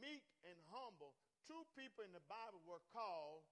Meek 0.00 0.24
and 0.48 0.56
humble. 0.72 1.14
Two 1.44 1.64
people 1.76 2.04
in 2.04 2.12
the 2.16 2.24
Bible 2.28 2.60
were 2.64 2.82
called 2.92 3.44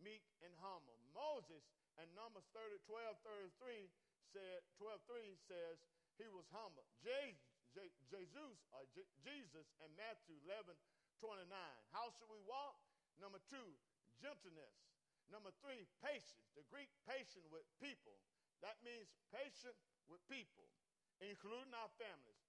meek 0.00 0.24
and 0.40 0.54
humble. 0.64 0.96
Moses 1.12 1.62
and 2.00 2.08
Numbers 2.16 2.48
30, 2.56 2.80
12, 2.88 3.20
33 3.22 3.90
said, 4.32 4.64
12.3 4.80 5.36
says 5.36 5.76
he 6.16 6.26
was 6.32 6.48
humble. 6.54 6.86
J, 7.04 7.36
Jesus, 7.74 8.58
uh, 8.74 8.82
J, 8.90 9.06
Jesus 9.22 9.66
in 9.84 9.90
Matthew 9.94 10.36
11, 10.46 10.74
29. 11.22 11.46
How 11.94 12.10
should 12.16 12.30
we 12.30 12.40
walk? 12.46 12.76
Number 13.22 13.38
two, 13.46 13.68
gentleness. 14.18 14.74
Number 15.30 15.54
three, 15.62 15.86
patience. 16.02 16.50
The 16.58 16.66
Greek 16.66 16.90
patient 17.06 17.46
with 17.54 17.62
people. 17.78 18.18
That 18.64 18.80
means 18.82 19.08
patient 19.30 19.76
with 20.10 20.20
people, 20.26 20.66
including 21.22 21.70
our 21.72 21.92
families. 21.96 22.44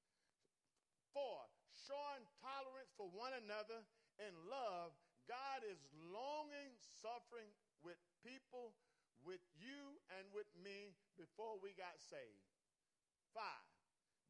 Four, 1.13 1.45
showing 1.85 2.25
tolerance 2.41 2.91
for 2.97 3.07
one 3.13 3.35
another 3.37 3.85
in 4.17 4.33
love. 4.49 4.95
God 5.29 5.61
is 5.67 5.79
longing, 6.09 6.73
suffering 6.99 7.47
with 7.85 7.99
people 8.25 8.73
with 9.21 9.41
you 9.53 10.01
and 10.17 10.25
with 10.33 10.49
me 10.57 10.97
before 11.13 11.61
we 11.61 11.77
got 11.77 11.93
saved. 12.01 12.49
Five, 13.31 13.70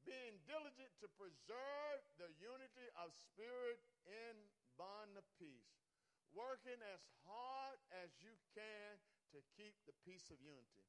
being 0.07 0.41
diligent 0.49 0.91
to 1.01 1.07
preserve 1.17 1.99
the 2.17 2.29
unity 2.41 2.87
of 2.97 3.13
spirit 3.13 3.81
in 4.05 4.33
bond 4.77 5.13
of 5.17 5.25
peace, 5.37 5.81
working 6.33 6.79
as 6.93 7.03
hard 7.27 7.77
as 8.03 8.09
you 8.21 8.33
can 8.55 8.97
to 9.35 9.39
keep 9.55 9.77
the 9.85 9.95
peace 10.03 10.31
of 10.33 10.41
unity. 10.41 10.87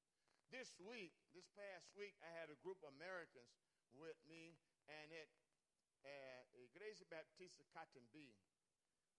This 0.51 0.77
week, 0.81 1.16
this 1.33 1.48
past 1.57 1.88
week, 1.96 2.12
I 2.20 2.31
had 2.37 2.53
a 2.53 2.59
group 2.61 2.81
of 2.85 2.92
Americans 2.96 3.57
with 3.96 4.18
me, 4.29 4.57
and 4.88 5.09
at 5.12 5.31
uh, 6.05 6.42
Igreja 6.59 7.09
Baptista 7.09 7.64
Catumbi, 7.72 8.37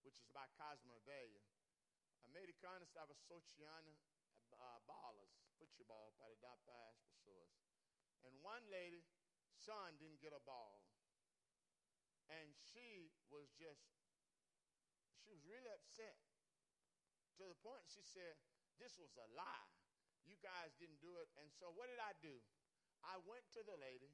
which 0.05 0.19
is 0.19 0.29
by 0.29 0.45
Cosme 0.59 0.93
Velho, 1.07 1.41
americano 2.33 2.83
estava 2.83 3.13
sorteando 3.13 3.93
uh, 4.57 4.79
ballers, 4.87 5.29
football 5.57 5.85
ball 5.85 6.13
para 6.17 6.35
dar 6.41 6.57
para 6.65 6.89
as 6.89 6.99
pessoas. 7.01 7.53
And 8.25 8.33
one 8.41 8.63
lady, 8.69 9.03
son 9.63 9.95
didn't 9.99 10.19
get 10.19 10.35
a 10.35 10.43
ball. 10.43 10.83
And 12.27 12.51
she 12.71 13.11
was 13.31 13.51
just, 13.55 13.83
she 15.23 15.31
was 15.31 15.43
really 15.47 15.71
upset. 15.71 16.19
To 17.39 17.47
the 17.47 17.57
point 17.63 17.83
she 17.87 18.03
said, 18.03 18.37
this 18.77 18.99
was 18.99 19.15
a 19.17 19.27
lie. 19.33 19.71
You 20.23 20.39
guys 20.39 20.75
didn't 20.79 20.99
do 21.03 21.19
it. 21.19 21.27
And 21.39 21.51
so 21.51 21.71
what 21.71 21.91
did 21.91 21.99
I 21.99 22.15
do? 22.19 22.39
I 23.03 23.19
went 23.27 23.43
to 23.55 23.61
the 23.63 23.75
lady. 23.79 24.11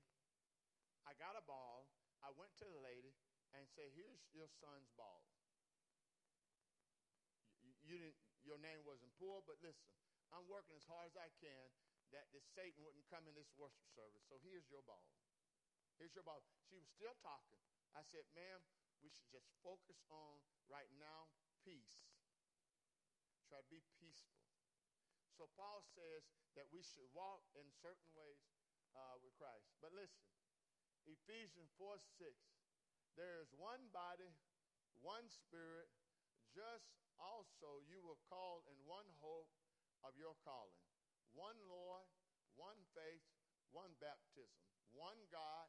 I 1.06 1.14
got 1.18 1.38
a 1.38 1.46
ball. 1.46 1.90
I 2.26 2.34
went 2.34 2.54
to 2.62 2.68
the 2.68 2.82
lady 2.82 3.14
and 3.54 3.66
said, 3.70 3.90
here's 3.94 4.22
your 4.34 4.50
son's 4.50 4.90
ball. 4.98 5.26
You, 7.86 7.98
didn't, 7.98 8.18
your 8.46 8.62
name 8.62 8.86
wasn't 8.86 9.10
poor, 9.18 9.42
but 9.46 9.58
listen, 9.66 9.90
I'm 10.30 10.46
working 10.46 10.78
as 10.78 10.86
hard 10.86 11.10
as 11.10 11.18
I 11.18 11.30
can 11.42 11.74
that 12.14 12.30
this 12.34 12.46
Satan 12.54 12.82
wouldn't 12.82 13.06
come 13.10 13.26
in 13.30 13.34
this 13.38 13.50
worship 13.58 13.86
service. 13.94 14.26
So 14.26 14.38
here's 14.42 14.66
your 14.70 14.82
ball. 14.86 15.06
Here's 16.00 16.16
your 16.16 16.24
ball. 16.24 16.40
She 16.72 16.80
was 16.80 16.88
still 16.88 17.12
talking. 17.20 17.60
I 17.92 18.00
said, 18.08 18.24
ma'am, 18.32 18.64
we 19.04 19.12
should 19.12 19.28
just 19.28 19.52
focus 19.60 20.00
on 20.08 20.40
right 20.72 20.88
now 20.96 21.28
peace. 21.68 22.08
Try 23.52 23.60
to 23.60 23.68
be 23.68 23.84
peaceful. 24.00 24.40
So 25.36 25.52
Paul 25.60 25.84
says 25.84 26.24
that 26.56 26.72
we 26.72 26.80
should 26.80 27.12
walk 27.12 27.44
in 27.52 27.68
certain 27.84 28.16
ways 28.16 28.40
uh, 28.96 29.20
with 29.20 29.36
Christ. 29.36 29.76
But 29.84 29.92
listen, 29.92 30.24
Ephesians 31.04 31.68
4 31.76 32.00
6, 32.00 32.32
there 33.20 33.44
is 33.44 33.52
one 33.60 33.92
body, 33.92 34.32
one 35.04 35.28
spirit, 35.28 35.92
just 36.56 36.96
also 37.20 37.84
you 37.84 38.00
were 38.00 38.20
called 38.32 38.64
in 38.72 38.80
one 38.88 39.08
hope 39.20 39.52
of 40.08 40.16
your 40.16 40.40
calling. 40.48 40.80
One 41.36 41.60
Lord, 41.68 42.08
one 42.56 42.80
faith, 42.96 43.24
one 43.76 43.92
baptism, 44.00 44.64
one 44.96 45.20
God 45.28 45.68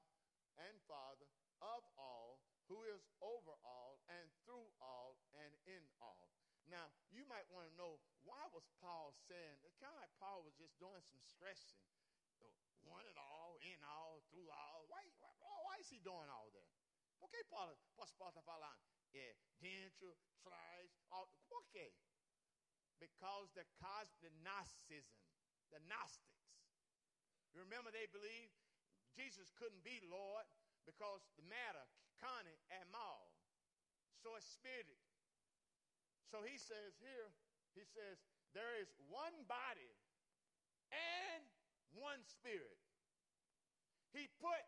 and 0.57 0.77
Father 0.89 1.29
of 1.61 1.85
all, 2.01 2.41
who 2.67 2.81
is 2.89 3.03
over 3.21 3.55
all 3.67 4.01
and 4.09 4.27
through 4.47 4.71
all 4.81 5.19
and 5.37 5.53
in 5.67 5.83
all. 6.01 6.31
Now, 6.71 6.87
you 7.11 7.27
might 7.27 7.51
want 7.51 7.67
to 7.67 7.75
know 7.75 7.99
why 8.23 8.41
was 8.55 8.65
Paul 8.79 9.13
saying, 9.27 9.59
it's 9.67 9.77
kind 9.83 9.91
of 9.91 10.01
like 10.01 10.15
Paul 10.23 10.47
was 10.47 10.55
just 10.55 10.79
doing 10.79 11.03
some 11.03 11.21
stressing. 11.27 11.83
Uh, 12.39 12.47
one 12.87 13.05
and 13.05 13.19
all, 13.19 13.59
in 13.61 13.81
all, 13.85 14.23
through 14.31 14.49
all. 14.49 14.87
Why, 14.87 15.03
why, 15.19 15.35
why 15.67 15.77
is 15.83 15.91
he 15.91 15.99
doing 16.01 16.31
all 16.31 16.49
that? 16.55 16.71
Por 17.21 17.29
que 17.29 17.45
Paulo, 17.53 17.77
posso 17.99 18.15
falando? 18.17 18.81
É, 19.13 19.37
dentro, 19.61 20.17
trás, 20.41 20.89
all, 21.11 21.29
por? 21.51 21.93
Because 22.99 23.51
the, 23.53 23.67
cos, 23.77 24.09
the 24.23 24.31
Gnosticism, 24.41 25.21
the 25.69 25.81
Gnostics. 25.85 26.41
You 27.53 27.61
remember 27.61 27.91
they 27.91 28.07
believed 28.09 28.55
Jesus 29.14 29.51
couldn't 29.57 29.83
be 29.83 30.01
Lord 30.07 30.46
because 30.87 31.23
the 31.38 31.46
matter, 31.46 31.85
carne, 32.18 32.55
and 32.75 32.87
mal. 32.90 33.31
So 34.20 34.37
it's 34.37 34.49
spirited. 34.49 35.01
So 36.29 36.44
he 36.46 36.61
says 36.61 36.94
here, 37.01 37.29
he 37.75 37.83
says, 37.83 38.23
there 38.55 38.79
is 38.79 38.90
one 39.11 39.35
body 39.46 39.90
and 40.90 41.42
one 41.94 42.23
spirit. 42.27 42.79
He 44.11 44.27
put 44.42 44.62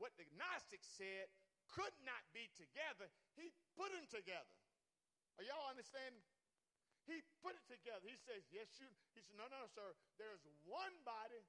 what 0.00 0.16
the 0.16 0.24
Gnostics 0.36 0.88
said 0.88 1.28
could 1.68 1.92
not 2.04 2.24
be 2.32 2.48
together, 2.56 3.12
he 3.36 3.52
put 3.76 3.92
them 3.92 4.08
together. 4.08 4.56
Are 5.36 5.44
y'all 5.44 5.68
understanding? 5.70 6.24
He 7.06 7.24
put 7.40 7.56
it 7.56 7.64
together. 7.64 8.04
He 8.04 8.18
says, 8.20 8.44
Yes, 8.52 8.68
you. 8.76 8.88
He 9.16 9.24
said, 9.24 9.38
No, 9.38 9.48
no, 9.48 9.64
sir. 9.72 9.96
There's 10.20 10.44
one 10.66 10.92
body 11.08 11.40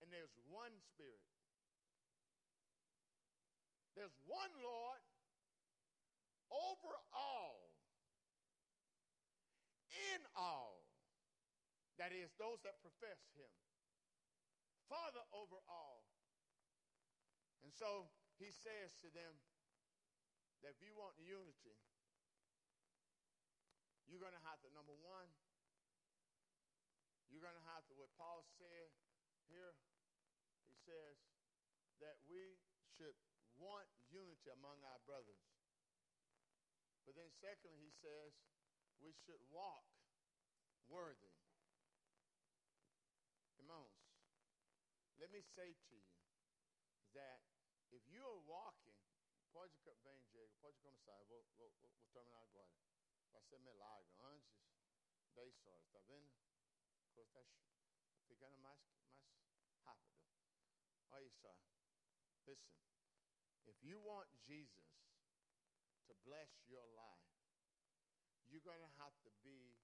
and 0.00 0.08
there's 0.08 0.32
one 0.48 0.72
spirit. 0.80 1.20
There's 3.94 4.14
one 4.26 4.50
Lord 4.58 5.02
over 6.50 6.92
all 7.14 7.74
in 9.94 10.20
all. 10.34 10.82
That 11.98 12.10
is, 12.10 12.34
those 12.34 12.58
that 12.66 12.82
profess 12.82 13.22
him. 13.38 13.50
Father 14.90 15.22
over 15.30 15.62
all. 15.70 16.02
And 17.62 17.70
so 17.70 18.10
he 18.36 18.50
says 18.50 18.98
to 19.00 19.08
them 19.14 19.38
that 20.66 20.74
if 20.74 20.82
you 20.82 20.92
want 20.98 21.14
unity, 21.22 21.78
you're 24.10 24.20
going 24.20 24.34
to 24.34 24.46
have 24.50 24.58
to, 24.66 24.68
number 24.74 24.92
one, 25.00 25.30
you're 27.30 27.42
going 27.42 27.56
to 27.56 27.68
have 27.72 27.86
to, 27.88 27.94
what 27.96 28.10
Paul 28.18 28.42
said 28.58 28.90
here, 29.48 29.72
he 30.68 30.76
says 30.76 31.16
that 32.02 32.18
we 32.26 32.58
should 32.90 33.16
want 33.64 33.88
unity 34.12 34.52
among 34.52 34.84
our 34.84 35.00
brothers. 35.08 35.40
But 37.08 37.16
then, 37.16 37.32
secondly, 37.40 37.80
he 37.80 37.92
says 38.04 38.36
we 39.00 39.16
should 39.24 39.40
walk 39.48 39.88
worthy. 40.88 41.32
Irmãos, 43.56 43.96
let 45.16 45.32
me 45.32 45.40
say 45.56 45.72
to 45.72 45.94
you 45.96 46.04
that 47.16 47.40
if 47.88 48.04
you 48.12 48.20
are 48.20 48.42
walking, 48.44 49.00
pode 49.56 49.72
vem, 50.04 50.20
Diego, 50.28 50.52
pode 50.60 50.76
começar, 50.84 51.16
eu 51.20 51.26
vou, 51.26 51.44
vou, 51.56 51.72
vou, 51.80 51.90
terminar 52.12 52.42
agora. 52.42 52.72
Vai 53.32 53.42
ser 53.42 53.58
milagre. 53.60 54.12
Antes, 54.20 54.52
10 55.34 55.66
horas, 55.66 55.86
tá 55.88 56.00
vendo? 56.06 56.30
Coisa 57.14 57.30
está 57.30 57.44
ficando 58.26 58.58
mais, 58.58 58.80
mais 59.62 59.78
rápido. 59.84 60.18
Olha 61.10 61.30
só. 61.30 61.56
Listen, 62.46 62.93
if 63.66 63.76
you 63.82 63.96
want 64.00 64.28
Jesus 64.44 64.92
to 66.08 66.12
bless 66.24 66.50
your 66.68 66.84
life, 66.92 67.32
you're 68.48 68.64
going 68.64 68.82
to 68.84 68.92
have 69.00 69.14
to 69.24 69.30
be, 69.40 69.76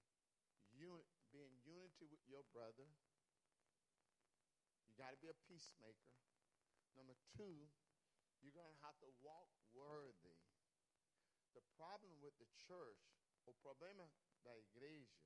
un- 0.77 1.05
be 1.33 1.41
in 1.41 1.53
unity 1.65 2.05
with 2.05 2.21
your 2.29 2.45
brother. 2.53 2.87
You 4.85 4.93
got 4.93 5.11
to 5.11 5.19
be 5.19 5.31
a 5.33 5.37
peacemaker. 5.49 6.13
Number 6.93 7.15
two, 7.37 7.65
you're 8.43 8.53
going 8.53 8.69
to 8.69 8.81
have 8.85 8.97
to 9.01 9.09
walk 9.23 9.49
worthy. 9.73 10.37
The 11.57 11.63
problem 11.75 12.15
with 12.21 12.37
the 12.39 12.47
church, 12.67 13.01
o 13.47 13.53
problema 13.59 14.07
da 14.43 14.55
igreja, 14.57 15.19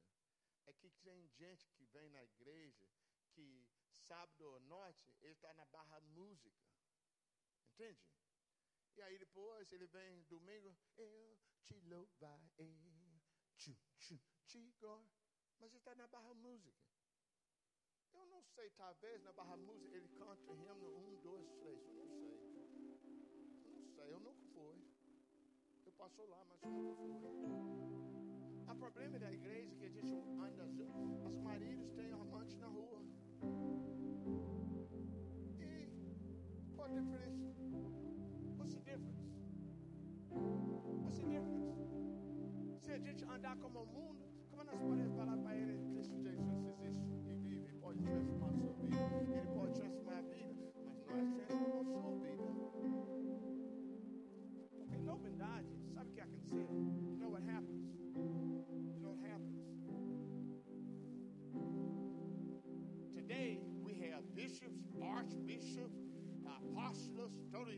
é 0.65 0.73
que 0.73 0.89
tem 1.03 1.27
gente 1.37 1.69
que 1.77 1.85
vem 1.85 2.09
na 2.09 2.23
igreja 2.23 2.89
que 3.33 3.67
sábado 4.07 4.55
à 4.55 4.59
noite 4.61 5.13
ele 5.21 5.33
está 5.33 5.53
na 5.53 5.65
barra 5.65 5.99
música. 5.99 6.65
Entende? 7.73 7.99
E 8.97 9.01
aí 9.01 9.17
depois 9.17 9.71
ele 9.73 9.87
vem 9.87 10.23
domingo, 10.29 10.73
eu 10.95 11.37
te 11.65 11.77
louvarei. 11.81 13.21
Tchu, 13.57 13.75
tchu, 13.97 14.19
tchigor. 14.45 15.03
Mas 15.59 15.69
ele 15.71 15.79
está 15.79 15.93
na 15.95 16.07
Barra 16.07 16.33
Música. 16.33 16.85
Eu 18.13 18.25
não 18.27 18.41
sei, 18.41 18.69
talvez 18.71 19.21
na 19.23 19.33
Barra 19.33 19.57
Música 19.57 19.97
ele 19.97 20.07
canta 20.09 20.53
hino 20.53 20.97
um, 20.97 21.21
dois, 21.21 21.51
três. 21.59 21.81
Eu 21.83 22.05
não 22.05 22.17
sei. 22.17 22.39
Eu 23.65 23.75
não 23.75 23.87
sei, 23.95 24.13
eu 24.13 24.19
nunca 24.19 24.45
fui. 24.53 24.81
Eu 25.85 25.91
passo 25.93 26.23
lá, 26.25 26.45
mas 26.45 26.61
eu 26.63 26.69
nunca 26.69 26.95
fui. 26.95 27.85
O 28.71 28.77
problema 28.77 29.19
da 29.19 29.31
igreja 29.31 29.73
é 29.73 29.75
que 29.75 29.85
a 29.85 29.89
gente 29.89 30.13
anda, 30.13 30.63
as 31.27 31.37
maridos 31.39 31.91
têm 31.93 32.11
amantes 32.11 32.57
na 32.57 32.67
rua. 32.67 33.01
E 35.59 36.75
qual 36.75 36.87
a 36.87 36.99
diferença? 36.99 37.64
Difference? 41.25 41.85
Se 42.79 42.91
a 42.91 42.99
gente 42.99 43.23
andar 43.25 43.57
como 43.57 43.79
o 43.81 43.85
mundo, 43.85 44.23
como 44.49 44.63
nós 44.63 44.79
podemos 44.79 45.15
falar 45.15 45.37
para 45.37 45.55
ele, 45.55 45.79
Cristo 45.91 46.17
Jesus 46.21 46.49
existe 46.83 47.29
e 47.29 47.35
vive, 47.35 47.73
pode 47.81 47.99
transformar 48.01 48.49
a 48.49 48.53
sua 48.53 48.73
vida, 48.73 48.95
ele 49.37 49.47
pode 49.53 49.73
transformar 49.73 50.17
a 50.17 50.21
vida, 50.21 50.55
mas 51.07 51.17
nós 51.17 51.33
transformamos 51.33 51.95
a 51.95 52.01
sua 52.01 52.15
vida. 52.15 53.35
Porque 54.77 54.97
novidade, 54.97 55.67
sabe 55.93 56.09
o 56.09 56.13
que 56.13 56.21
aconteceu? 56.21 56.67
You 57.09 57.17
know 57.17 57.31
what 57.31 57.43
happens? 57.49 57.85
You 58.15 58.99
know 59.01 59.11
what 59.11 59.23
happens? 59.25 59.65
Today 63.13 63.59
we 63.83 63.93
have 64.11 64.23
bishops, 64.35 64.85
archbishops, 65.01 65.99
apostles, 66.45 67.33
agora. 67.51 67.74